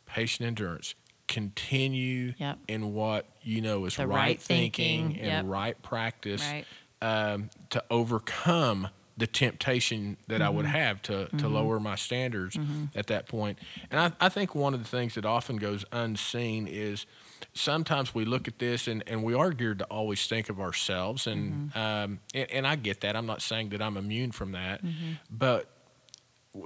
patient 0.07 0.47
endurance. 0.47 0.95
Continue 1.26 2.35
Yep. 2.38 2.59
in 2.69 2.92
what 2.95 3.26
you 3.42 3.61
know 3.61 3.85
is 3.87 3.99
right, 3.99 4.09
right 4.09 4.40
thinking, 4.42 5.09
thinking, 5.11 5.21
and 5.21 5.26
yep. 5.26 5.45
right 5.47 5.80
practice 5.83 6.42
Right. 6.42 6.64
um, 7.02 7.50
to 7.71 7.83
overcome 7.90 8.88
the 9.20 9.26
temptation 9.28 10.16
that 10.26 10.42
I 10.42 10.48
would 10.48 10.66
Mm-hmm. 10.66 10.74
have 10.74 11.02
to, 11.02 11.26
to 11.38 11.48
lower 11.48 11.78
my 11.78 11.94
standards 11.96 12.58
at 12.94 13.06
that 13.06 13.28
point. 13.28 13.58
And 13.90 14.00
I, 14.00 14.26
I 14.26 14.28
think 14.28 14.54
one 14.54 14.74
of 14.74 14.82
the 14.82 14.88
things 14.88 15.14
that 15.14 15.24
often 15.24 15.56
goes 15.56 15.84
unseen 15.92 16.66
is 16.66 17.06
sometimes 17.54 18.14
we 18.14 18.24
look 18.24 18.48
at 18.48 18.58
this 18.58 18.88
and, 18.88 19.02
and 19.06 19.22
we 19.22 19.34
are 19.34 19.50
geared 19.52 19.78
to 19.78 19.84
always 19.86 20.26
think 20.26 20.48
of 20.50 20.58
ourselves. 20.60 21.26
And, 21.26 21.70
Mm-hmm. 21.70 21.78
um, 21.78 22.18
and, 22.34 22.50
and 22.50 22.66
I 22.66 22.76
get 22.76 23.00
that. 23.02 23.14
I'm 23.16 23.26
not 23.26 23.40
saying 23.42 23.68
that 23.70 23.80
I'm 23.80 23.96
immune 23.96 24.32
from 24.32 24.52
that. 24.52 24.84
Mm-hmm. 24.84 25.12
But 25.30 25.66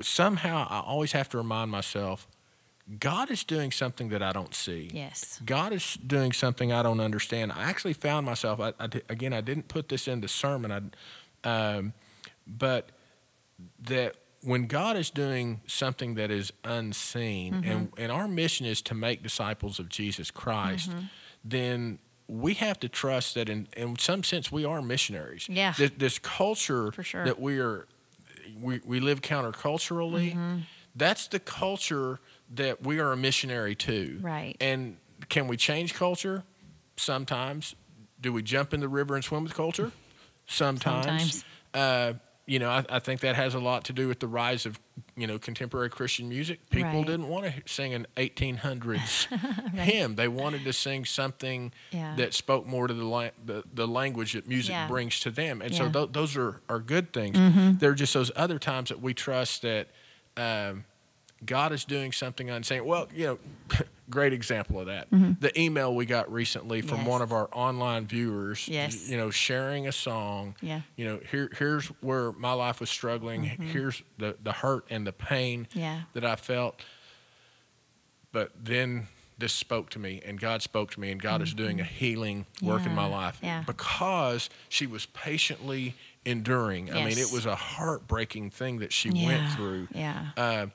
somehow 0.02 0.66
I 0.68 0.80
always 0.80 1.12
have 1.12 1.28
to 1.30 1.36
remind 1.38 1.70
myself 1.70 2.26
God 2.98 3.30
is 3.30 3.44
doing 3.44 3.70
something 3.72 4.10
that 4.10 4.22
I 4.22 4.32
don't 4.32 4.54
see. 4.54 4.90
Yes. 4.92 5.40
God 5.44 5.72
is 5.72 5.94
doing 6.06 6.32
something 6.32 6.70
I 6.72 6.82
don't 6.82 7.00
understand. 7.00 7.52
I 7.52 7.62
actually 7.64 7.94
found 7.94 8.26
myself. 8.26 8.60
I, 8.60 8.74
I 8.78 8.88
again, 9.08 9.32
I 9.32 9.40
didn't 9.40 9.68
put 9.68 9.88
this 9.88 10.06
in 10.06 10.20
the 10.20 10.28
sermon, 10.28 10.70
I, 10.70 10.80
um, 11.76 11.92
but 12.46 12.90
that 13.88 14.16
when 14.42 14.66
God 14.66 14.96
is 14.96 15.10
doing 15.10 15.60
something 15.66 16.14
that 16.16 16.30
is 16.30 16.52
unseen, 16.64 17.54
Mm-hmm. 17.54 17.70
and 17.70 17.92
and 17.98 18.12
our 18.12 18.28
mission 18.28 18.66
is 18.66 18.82
to 18.82 18.94
make 18.94 19.22
disciples 19.22 19.78
of 19.78 19.88
Jesus 19.88 20.30
Christ, 20.30 20.90
Mm-hmm. 20.90 21.04
then 21.44 21.98
we 22.26 22.54
have 22.54 22.78
to 22.80 22.88
trust 22.88 23.34
that 23.34 23.48
in 23.48 23.68
in 23.76 23.98
some 23.98 24.22
sense 24.24 24.50
we 24.52 24.64
are 24.64 24.82
missionaries. 24.82 25.46
Yeah. 25.48 25.74
This, 25.76 25.90
this 25.96 26.18
culture 26.18 26.92
sure. 27.02 27.24
that 27.24 27.38
we 27.40 27.58
are, 27.58 27.86
we 28.60 28.80
we 28.84 29.00
live 29.00 29.20
counterculturally. 29.20 30.32
Mm-hmm. 30.34 30.58
That's 30.96 31.26
the 31.26 31.40
culture 31.40 32.20
that 32.54 32.82
we 32.82 32.98
are 33.00 33.12
a 33.12 33.16
missionary 33.16 33.74
to. 33.74 34.18
Right. 34.22 34.56
And 34.60 34.96
can 35.28 35.48
we 35.48 35.56
change 35.56 35.94
culture? 35.94 36.44
Sometimes. 36.96 37.74
Do 38.20 38.32
we 38.32 38.42
jump 38.42 38.72
in 38.72 38.80
the 38.80 38.88
river 38.88 39.14
and 39.16 39.24
swim 39.24 39.42
with 39.44 39.54
culture? 39.54 39.90
Sometimes. 40.46 41.04
Sometimes. 41.06 41.44
Uh, 41.74 42.12
you 42.46 42.58
know, 42.58 42.68
I, 42.68 42.84
I 42.90 42.98
think 42.98 43.20
that 43.20 43.36
has 43.36 43.54
a 43.54 43.58
lot 43.58 43.84
to 43.84 43.92
do 43.94 44.06
with 44.06 44.20
the 44.20 44.26
rise 44.26 44.66
of, 44.66 44.78
you 45.16 45.26
know, 45.26 45.38
contemporary 45.38 45.88
Christian 45.88 46.28
music. 46.28 46.60
People 46.68 46.90
Right. 46.98 47.06
didn't 47.06 47.28
want 47.28 47.46
to 47.46 47.52
sing 47.64 47.94
an 47.94 48.06
1800s 48.18 49.26
hymn. 49.74 50.16
They 50.16 50.28
wanted 50.28 50.64
to 50.64 50.72
sing 50.74 51.04
something 51.06 51.72
Yeah. 51.90 52.14
that 52.16 52.34
spoke 52.34 52.66
more 52.66 52.86
to 52.86 52.92
the, 52.94 53.04
la- 53.06 53.30
the, 53.46 53.64
the 53.72 53.88
language 53.88 54.34
that 54.34 54.46
music 54.46 54.72
Yeah. 54.72 54.86
brings 54.88 55.20
to 55.20 55.30
them. 55.30 55.62
And 55.62 55.74
so 55.74 55.88
th- 55.90 56.10
those 56.12 56.36
are, 56.36 56.60
are 56.68 56.80
good 56.80 57.12
things. 57.14 57.36
Mm-hmm. 57.38 57.78
There 57.78 57.90
are 57.90 57.94
just 57.94 58.12
those 58.12 58.30
other 58.36 58.58
times 58.58 58.90
that 58.90 59.00
we 59.00 59.14
trust 59.14 59.62
that 59.62 59.88
um, 60.36 60.84
God 61.46 61.72
is 61.72 61.84
doing 61.84 62.12
something 62.12 62.50
unseen. 62.50 62.84
Well, 62.84 63.08
you 63.14 63.26
know, 63.26 63.38
great 64.10 64.32
example 64.32 64.78
of 64.80 64.86
that. 64.86 65.08
The 65.10 65.52
email 65.58 65.94
we 65.94 66.04
got 66.06 66.30
recently 66.32 66.80
from 66.82 66.98
Mm-hmm. 66.98 67.06
Yes. 67.06 67.10
one 67.10 67.22
of 67.22 67.32
our 67.32 67.48
online 67.52 68.06
viewers, 68.06 68.68
Yes. 68.68 69.08
you 69.08 69.16
know, 69.16 69.30
sharing 69.30 69.86
a 69.88 69.92
song. 69.92 70.54
Yeah. 70.60 70.82
You 70.96 71.04
know, 71.06 71.20
here 71.30 71.50
here's 71.58 71.86
where 72.02 72.32
my 72.32 72.52
life 72.52 72.80
was 72.80 72.90
struggling. 72.90 73.42
Here's 73.44 74.02
the 74.18 74.36
the 74.42 74.52
hurt 74.52 74.86
and 74.90 75.06
the 75.06 75.12
pain 75.12 75.66
Mm-hmm. 75.70 75.78
Yeah. 75.78 76.00
that 76.12 76.24
I 76.24 76.36
felt. 76.36 76.80
But 78.32 78.50
then 78.62 79.06
this 79.38 79.52
spoke 79.52 79.90
to 79.90 79.98
me, 79.98 80.20
and 80.24 80.38
God 80.40 80.62
spoke 80.62 80.90
to 80.92 81.00
me, 81.00 81.10
and 81.10 81.20
God 81.20 81.42
is 81.42 81.54
doing 81.54 81.80
a 81.80 81.84
healing 81.84 82.46
work 82.62 82.84
in 82.86 82.94
my 82.94 83.04
Mm-hmm. 83.04 83.12
Life 83.12 83.38
yeah. 83.42 83.62
because 83.66 84.48
she 84.68 84.86
was 84.86 85.06
patiently 85.06 85.94
enduring. 86.24 86.90
I 86.92 87.04
mean, 87.04 87.18
it 87.18 87.30
was 87.32 87.44
a 87.46 87.54
heartbreaking 87.54 88.50
thing 88.50 88.78
that 88.78 88.92
she 88.92 89.10
Yeah. 89.10 89.26
went 89.26 89.52
through. 89.54 89.88
Yeah. 89.92 90.26
Uh, 90.36 90.66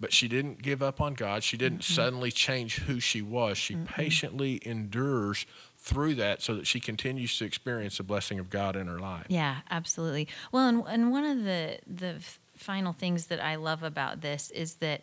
but 0.00 0.12
she 0.12 0.28
didn't 0.28 0.62
give 0.62 0.82
up 0.82 1.00
on 1.00 1.14
God. 1.14 1.42
She 1.42 1.56
didn't 1.56 1.82
suddenly 1.82 2.30
change 2.30 2.80
who 2.80 3.00
she 3.00 3.20
was. 3.20 3.58
She 3.58 3.76
patiently 3.76 4.60
endures 4.64 5.44
through 5.76 6.14
that 6.16 6.42
so 6.42 6.54
that 6.54 6.66
she 6.66 6.80
continues 6.80 7.36
to 7.38 7.44
experience 7.44 7.96
the 7.96 8.02
blessing 8.02 8.38
of 8.38 8.50
God 8.50 8.76
in 8.76 8.86
her 8.86 8.98
life. 8.98 9.26
Yeah, 9.28 9.58
absolutely. 9.70 10.28
Well, 10.52 10.68
and, 10.68 10.84
and 10.86 11.10
one 11.10 11.24
of 11.24 11.44
the 11.44 11.78
the 11.86 12.16
final 12.56 12.92
things 12.92 13.26
that 13.26 13.42
I 13.42 13.54
love 13.56 13.82
about 13.82 14.20
this 14.20 14.50
is 14.50 14.74
that 14.74 15.02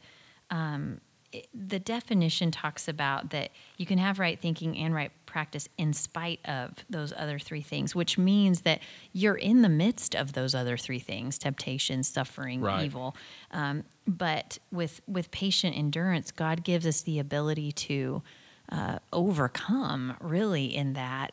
um, 0.49 0.99
it, 1.31 1.47
the 1.53 1.79
definition 1.79 2.51
talks 2.51 2.87
about 2.87 3.29
that 3.31 3.51
you 3.77 3.85
can 3.85 3.97
have 3.97 4.19
right 4.19 4.39
thinking 4.39 4.77
and 4.77 4.93
right 4.93 5.11
practice 5.35 5.67
in 5.77 5.91
spite 5.91 6.39
of 6.45 6.85
those 6.89 7.11
other 7.17 7.37
three 7.37 7.61
things, 7.61 7.93
which 7.93 8.17
means 8.17 8.61
that 8.61 8.79
you're 9.11 9.35
in 9.35 9.63
the 9.63 9.67
midst 9.67 10.15
of 10.15 10.31
those 10.31 10.55
other 10.55 10.77
three 10.77 10.97
things: 10.99 11.37
temptation, 11.37 12.03
suffering, 12.03 12.61
Right. 12.61 12.85
evil. 12.85 13.17
Um, 13.51 13.83
but 14.07 14.59
with 14.71 15.01
with 15.07 15.31
patient 15.31 15.75
endurance, 15.77 16.31
God 16.31 16.63
gives 16.63 16.85
us 16.87 17.01
the 17.01 17.19
ability 17.19 17.73
to 17.73 18.23
uh, 18.71 18.99
overcome 19.13 20.15
really 20.19 20.65
in 20.75 20.93
that 20.93 21.31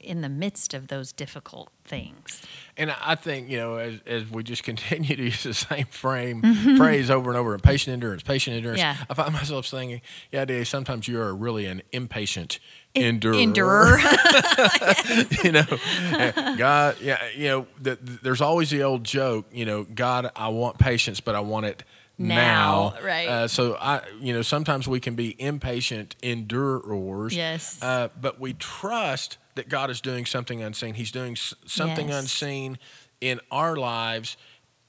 in 0.00 0.22
the 0.22 0.28
midst 0.28 0.72
of 0.74 0.88
those 0.88 1.12
difficult 1.12 1.70
things. 1.84 2.42
And 2.78 2.90
I 2.90 3.14
think, 3.14 3.48
you 3.50 3.58
know, 3.58 3.76
as, 3.76 4.00
as 4.06 4.30
we 4.30 4.42
just 4.42 4.62
continue 4.70 5.14
to 5.16 5.22
use 5.22 5.42
the 5.42 5.54
same 5.54 5.86
frame 5.86 6.42
phrase 6.76 7.10
over 7.10 7.30
and 7.30 7.38
over, 7.38 7.56
patient 7.58 7.92
endurance, 7.92 8.22
patient 8.22 8.56
endurance, 8.56 8.80
Yeah. 8.80 8.96
I 9.08 9.14
find 9.14 9.32
myself 9.32 9.66
saying, 9.66 10.00
yeah, 10.32 10.44
Dave, 10.44 10.66
sometimes 10.66 11.06
you 11.08 11.20
are 11.20 11.34
really 11.34 11.66
an 11.66 11.82
impatient 11.92 12.58
endurer. 12.94 13.34
Endurer. 13.36 13.98
you 15.44 15.52
know, 15.52 16.56
God, 16.56 16.96
yeah, 17.00 17.18
you 17.36 17.48
know, 17.48 17.66
the, 17.80 17.96
the- 17.96 18.18
there's 18.22 18.40
always 18.40 18.70
the 18.70 18.82
old 18.82 19.04
joke, 19.04 19.46
you 19.52 19.66
know, 19.66 19.84
God, 19.84 20.30
I 20.34 20.48
want 20.48 20.78
patience, 20.78 21.20
but 21.20 21.34
I 21.34 21.40
want 21.40 21.66
it 21.66 21.82
now. 22.18 22.94
Now, 22.96 23.04
right. 23.04 23.28
Uh, 23.28 23.48
so 23.48 23.76
I, 23.80 24.02
you 24.20 24.32
know, 24.32 24.42
sometimes 24.42 24.88
we 24.88 25.00
can 25.00 25.14
be 25.14 25.34
impatient 25.40 26.16
endurers. 26.22 27.34
Yes. 27.34 27.82
Uh, 27.82 28.08
but 28.20 28.40
we 28.40 28.54
trust 28.54 29.38
that 29.54 29.68
God 29.68 29.90
is 29.90 30.00
doing 30.00 30.26
something 30.26 30.62
unseen. 30.62 30.94
He's 30.94 31.10
doing 31.12 31.32
s- 31.32 31.54
something 31.66 32.08
Yes. 32.08 32.20
unseen 32.22 32.78
in 33.20 33.40
our 33.50 33.76
lives 33.76 34.36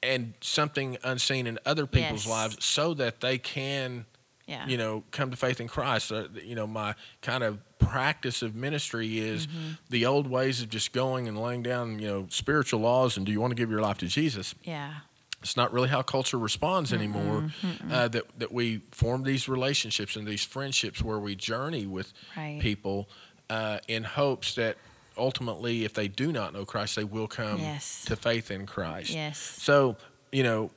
and 0.03 0.33
something 0.41 0.97
unseen 1.03 1.47
in 1.47 1.57
other 1.65 1.85
people's 1.87 2.25
Yes. 2.25 2.31
lives 2.31 2.65
so 2.65 2.93
that 2.95 3.21
they 3.21 3.37
can 3.37 4.05
yeah. 4.45 4.65
you 4.65 4.77
know, 4.77 5.03
come 5.11 5.29
to 5.29 5.35
faith 5.35 5.59
in 5.59 5.67
Christ. 5.67 6.09
Uh, 6.11 6.27
you 6.41 6.55
know, 6.55 6.65
my 6.67 6.95
kind 7.21 7.43
of 7.43 7.59
practice 7.79 8.41
of 8.41 8.55
ministry 8.55 9.19
is 9.19 9.45
Mm-hmm. 9.47 9.69
the 9.89 10.05
old 10.05 10.27
ways 10.27 10.61
of 10.61 10.69
just 10.69 10.93
going 10.93 11.27
and 11.27 11.37
laying 11.37 11.63
down, 11.63 11.99
you 11.99 12.07
know, 12.07 12.27
spiritual 12.29 12.79
laws 12.79 13.17
and 13.17 13.25
do 13.25 13.31
you 13.33 13.41
want 13.41 13.51
to 13.51 13.55
give 13.55 13.69
your 13.69 13.81
life 13.81 13.97
to 13.97 14.07
Jesus? 14.07 14.55
yeah. 14.63 14.93
It's 15.41 15.55
not 15.55 15.71
really 15.71 15.89
how 15.89 16.01
culture 16.01 16.37
responds 16.39 16.91
anymore. 16.91 17.51
Uh, 17.91 18.07
that 18.07 18.23
that 18.39 18.51
we 18.51 18.79
form 18.91 19.23
these 19.23 19.47
relationships 19.47 20.15
and 20.15 20.27
these 20.27 20.43
friendships 20.43 21.01
where 21.01 21.19
we 21.19 21.35
journey 21.35 21.85
with 21.85 22.11
Right. 22.35 22.59
people 22.59 23.07
uh, 23.49 23.79
in 23.87 24.03
hopes 24.03 24.55
that 24.55 24.77
ultimately, 25.15 25.85
if 25.85 25.93
they 25.93 26.07
do 26.07 26.31
not 26.31 26.53
know 26.53 26.65
Christ, 26.65 26.95
they 26.95 27.03
will 27.03 27.27
come 27.27 27.59
Yes. 27.59 28.03
to 28.05 28.15
faith 28.15 28.51
in 28.51 28.65
Christ. 28.65 29.11
Yes. 29.11 29.37
So, 29.39 29.95
you 30.31 30.43
know, 30.43 30.71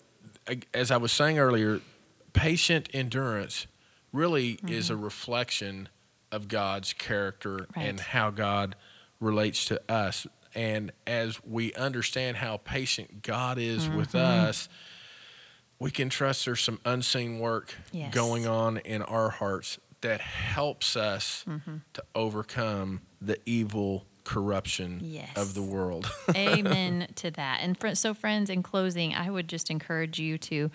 as 0.74 0.90
I 0.90 0.96
was 0.98 1.10
saying 1.12 1.38
earlier, 1.38 1.80
patient 2.32 2.88
endurance 2.92 3.66
really 4.12 4.58
is 4.68 4.88
a 4.90 4.96
reflection 4.96 5.88
of 6.32 6.48
God's 6.48 6.92
character 6.92 7.66
and 7.76 7.98
how 8.00 8.30
God 8.30 8.76
relates 9.20 9.64
to 9.66 9.80
us. 9.90 10.26
And 10.54 10.92
as 11.06 11.42
we 11.44 11.72
understand 11.74 12.38
how 12.38 12.56
patient 12.58 13.22
God 13.22 13.58
is 13.58 13.86
mm-hmm. 13.86 13.96
with 13.96 14.14
us, 14.14 14.68
we 15.78 15.90
can 15.90 16.08
trust 16.08 16.44
there's 16.44 16.60
some 16.60 16.80
unseen 16.84 17.38
work 17.38 17.74
Yes. 17.92 18.12
going 18.14 18.46
on 18.46 18.78
in 18.78 19.02
our 19.02 19.30
hearts 19.30 19.78
that 20.00 20.20
helps 20.20 20.96
us 20.96 21.44
mm-hmm. 21.48 21.76
to 21.94 22.04
overcome 22.14 23.00
the 23.20 23.38
evil 23.46 24.06
corruption 24.24 25.00
Yes. 25.02 25.30
of 25.36 25.54
the 25.54 25.62
world. 25.62 26.10
Amen 26.36 27.08
to 27.16 27.30
that. 27.32 27.60
And 27.62 27.98
so, 27.98 28.14
friends, 28.14 28.50
in 28.50 28.62
closing, 28.62 29.14
I 29.14 29.30
would 29.30 29.48
just 29.48 29.70
encourage 29.70 30.18
you 30.18 30.38
to 30.38 30.70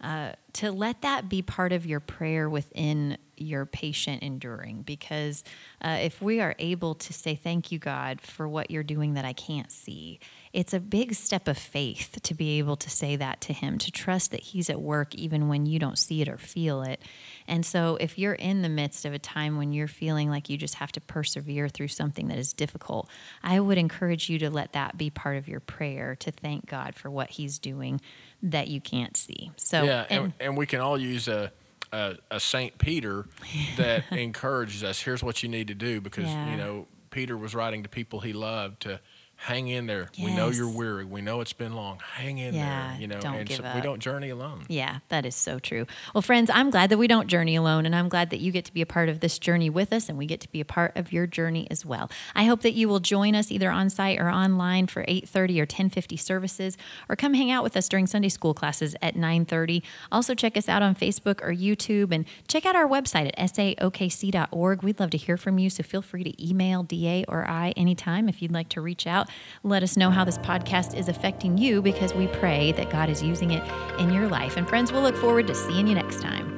uh, 0.00 0.32
to 0.54 0.72
let 0.72 1.02
that 1.02 1.28
be 1.28 1.42
part 1.42 1.72
of 1.72 1.86
your 1.86 2.00
prayer 2.00 2.48
within 2.48 3.18
your 3.36 3.66
patient 3.66 4.22
enduring. 4.22 4.82
Because 4.82 5.44
uh, 5.82 5.98
if 6.00 6.22
we 6.22 6.40
are 6.40 6.54
able 6.58 6.94
to 6.94 7.12
say, 7.12 7.34
"Thank 7.34 7.70
you, 7.72 7.78
God, 7.78 8.20
for 8.20 8.48
what 8.48 8.70
you're 8.70 8.82
doing 8.82 9.14
that 9.14 9.24
I 9.24 9.32
can't 9.32 9.70
see," 9.70 10.20
it's 10.56 10.72
a 10.72 10.80
big 10.80 11.14
step 11.14 11.46
of 11.48 11.58
faith 11.58 12.18
to 12.22 12.32
be 12.34 12.58
able 12.58 12.76
to 12.76 12.88
say 12.88 13.14
that 13.14 13.40
to 13.42 13.52
Him, 13.52 13.76
to 13.78 13.90
trust 13.92 14.30
that 14.30 14.40
He's 14.40 14.70
at 14.70 14.80
work 14.80 15.14
even 15.14 15.48
when 15.48 15.66
you 15.66 15.78
don't 15.78 15.98
see 15.98 16.22
it 16.22 16.28
or 16.28 16.38
feel 16.38 16.82
it. 16.82 17.00
And 17.46 17.64
so, 17.64 17.96
if 18.00 18.18
you're 18.18 18.32
in 18.34 18.62
the 18.62 18.68
midst 18.70 19.04
of 19.04 19.12
a 19.12 19.18
time 19.18 19.58
when 19.58 19.72
you're 19.72 19.86
feeling 19.86 20.30
like 20.30 20.48
you 20.48 20.56
just 20.56 20.76
have 20.76 20.90
to 20.92 21.00
persevere 21.00 21.68
through 21.68 21.88
something 21.88 22.28
that 22.28 22.38
is 22.38 22.54
difficult, 22.54 23.08
I 23.42 23.60
would 23.60 23.76
encourage 23.76 24.30
you 24.30 24.38
to 24.40 24.50
let 24.50 24.72
that 24.72 24.96
be 24.96 25.10
part 25.10 25.36
of 25.36 25.46
your 25.46 25.60
prayer 25.60 26.16
to 26.16 26.30
thank 26.30 26.66
God 26.66 26.94
for 26.94 27.10
what 27.10 27.30
He's 27.30 27.58
doing 27.58 28.00
that 28.42 28.68
you 28.68 28.80
can't 28.80 29.16
see. 29.16 29.50
So, 29.56 29.82
yeah, 29.84 30.06
and, 30.08 30.24
and- 30.24 30.32
and 30.40 30.56
we 30.56 30.64
can 30.66 30.80
all 30.80 30.98
use 30.98 31.28
a 31.28 31.52
a, 31.92 32.16
a 32.32 32.40
Saint 32.40 32.78
Peter 32.78 33.26
that 33.76 34.04
encourages 34.10 34.82
us. 34.82 35.00
Here's 35.00 35.22
what 35.22 35.42
you 35.42 35.48
need 35.48 35.68
to 35.68 35.74
do 35.74 36.00
because 36.00 36.24
Yeah. 36.24 36.50
you 36.50 36.56
know 36.56 36.86
Peter 37.10 37.36
was 37.36 37.54
writing 37.54 37.82
to 37.84 37.88
people 37.88 38.20
he 38.20 38.32
loved 38.32 38.80
to 38.82 39.00
hang 39.36 39.68
in 39.68 39.86
there. 39.86 40.10
We 40.18 40.34
know 40.34 40.48
you're 40.48 40.68
weary. 40.68 41.04
We 41.04 41.20
know 41.20 41.40
it's 41.40 41.52
been 41.52 41.74
long. 41.74 42.00
Hang 42.14 42.38
in 42.38 42.54
Yeah, 42.54 42.92
there. 42.92 43.00
You 43.00 43.06
know, 43.06 43.20
don't 43.20 43.36
and 43.36 43.48
give 43.48 43.58
so 43.58 43.72
we 43.74 43.80
don't 43.80 44.00
journey 44.00 44.30
alone. 44.30 44.64
Yeah, 44.68 44.98
that 45.08 45.24
is 45.24 45.34
so 45.34 45.58
true. 45.58 45.86
Well, 46.14 46.22
friends, 46.22 46.50
I'm 46.52 46.70
glad 46.70 46.90
that 46.90 46.98
we 46.98 47.06
don't 47.06 47.28
journey 47.28 47.54
alone, 47.54 47.86
and 47.86 47.94
I'm 47.94 48.08
glad 48.08 48.30
that 48.30 48.40
you 48.40 48.50
get 48.50 48.64
to 48.64 48.72
be 48.74 48.82
a 48.82 48.86
part 48.86 49.08
of 49.08 49.20
this 49.20 49.38
journey 49.38 49.70
with 49.70 49.92
us, 49.92 50.08
and 50.08 50.18
we 50.18 50.26
get 50.26 50.40
to 50.40 50.50
be 50.50 50.60
a 50.60 50.64
part 50.64 50.96
of 50.96 51.12
your 51.12 51.26
journey 51.26 51.68
as 51.70 51.84
well. 51.84 52.10
I 52.34 52.44
hope 52.44 52.62
that 52.62 52.72
you 52.72 52.88
will 52.88 53.00
join 53.00 53.34
us 53.34 53.52
either 53.52 53.70
on 53.70 53.90
site 53.90 54.18
or 54.18 54.30
online 54.30 54.86
for 54.86 55.04
8:30 55.06 55.60
or 55.60 55.66
10:50 55.66 56.16
services, 56.16 56.76
or 57.08 57.16
come 57.16 57.34
hang 57.34 57.50
out 57.50 57.62
with 57.62 57.76
us 57.76 57.88
during 57.88 58.06
Sunday 58.06 58.30
school 58.30 58.54
classes 58.54 58.96
at 59.02 59.16
9:30. 59.16 59.82
Also, 60.10 60.34
check 60.34 60.56
us 60.56 60.68
out 60.68 60.82
on 60.82 60.94
Facebook 60.94 61.42
or 61.42 61.52
YouTube, 61.52 62.12
and 62.12 62.24
check 62.48 62.64
out 62.66 62.74
our 62.74 62.88
website 62.88 63.26
at 63.36 63.36
saokc.org. 63.36 64.82
We'd 64.82 65.00
love 65.00 65.10
to 65.10 65.18
hear 65.18 65.36
from 65.36 65.58
you, 65.58 65.70
so 65.70 65.82
feel 65.82 66.02
free 66.02 66.24
to 66.24 66.48
email 66.48 66.82
Da 66.82 67.24
or 67.28 67.48
I 67.48 67.72
anytime 67.76 68.28
if 68.28 68.42
you'd 68.42 68.52
like 68.52 68.68
to 68.70 68.80
reach 68.80 69.06
out. 69.26 69.34
Let 69.62 69.82
us 69.82 69.96
know 69.96 70.10
how 70.10 70.24
this 70.24 70.38
podcast 70.38 70.96
is 70.96 71.08
affecting 71.08 71.58
you 71.58 71.82
because 71.82 72.14
we 72.14 72.26
pray 72.28 72.72
that 72.72 72.90
God 72.90 73.08
is 73.08 73.22
using 73.22 73.50
it 73.50 73.62
in 73.98 74.12
your 74.12 74.28
life. 74.28 74.56
And 74.56 74.68
friends, 74.68 74.92
we'll 74.92 75.02
look 75.02 75.16
forward 75.16 75.46
to 75.48 75.54
seeing 75.54 75.86
you 75.86 75.94
next 75.94 76.20
time. 76.20 76.52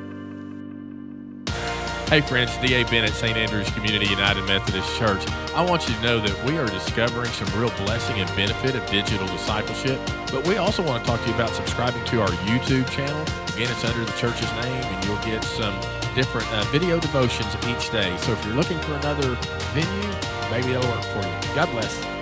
Hey 2.09 2.22
friends, 2.22 2.57
D.A. 2.57 2.85
Bennett, 2.85 3.12
St. 3.12 3.37
Andrews 3.37 3.68
Community 3.72 4.07
United 4.07 4.42
Methodist 4.46 4.96
Church. 4.96 5.28
I 5.54 5.62
want 5.62 5.87
you 5.87 5.94
to 5.94 6.00
know 6.00 6.18
that 6.18 6.44
we 6.46 6.57
are 6.57 6.64
discovering 6.66 7.31
some 7.33 7.61
real 7.61 7.70
blessing 7.85 8.18
and 8.18 8.26
benefit 8.35 8.74
of 8.74 8.87
digital 8.90 9.26
discipleship, 9.26 10.00
but 10.33 10.46
we 10.46 10.57
also 10.57 10.83
want 10.83 11.04
to 11.04 11.11
talk 11.11 11.20
to 11.20 11.28
you 11.28 11.35
about 11.35 11.50
subscribing 11.50 12.02
to 12.07 12.22
our 12.22 12.31
YouTube 12.48 12.88
channel. 12.88 13.20
Again, 13.54 13.70
it's 13.70 13.85
under 13.85 14.02
the 14.07 14.16
church's 14.16 14.50
name, 14.52 14.83
and 14.85 15.04
you'll 15.04 15.18
get 15.18 15.44
some 15.44 15.78
different 16.14 16.50
uh, 16.50 16.64
video 16.72 16.98
devotions 16.98 17.54
each 17.68 17.90
day. 17.90 18.16
So 18.20 18.33
if 18.33 18.42
you're 18.46 18.54
looking 18.54 18.78
for 18.78 18.94
another 18.94 19.37
venue, 19.74 20.50
maybe 20.50 20.72
that'll 20.72 20.90
work 20.90 21.04
for 21.04 21.18
you. 21.18 21.54
God 21.54 21.70
bless. 21.72 22.17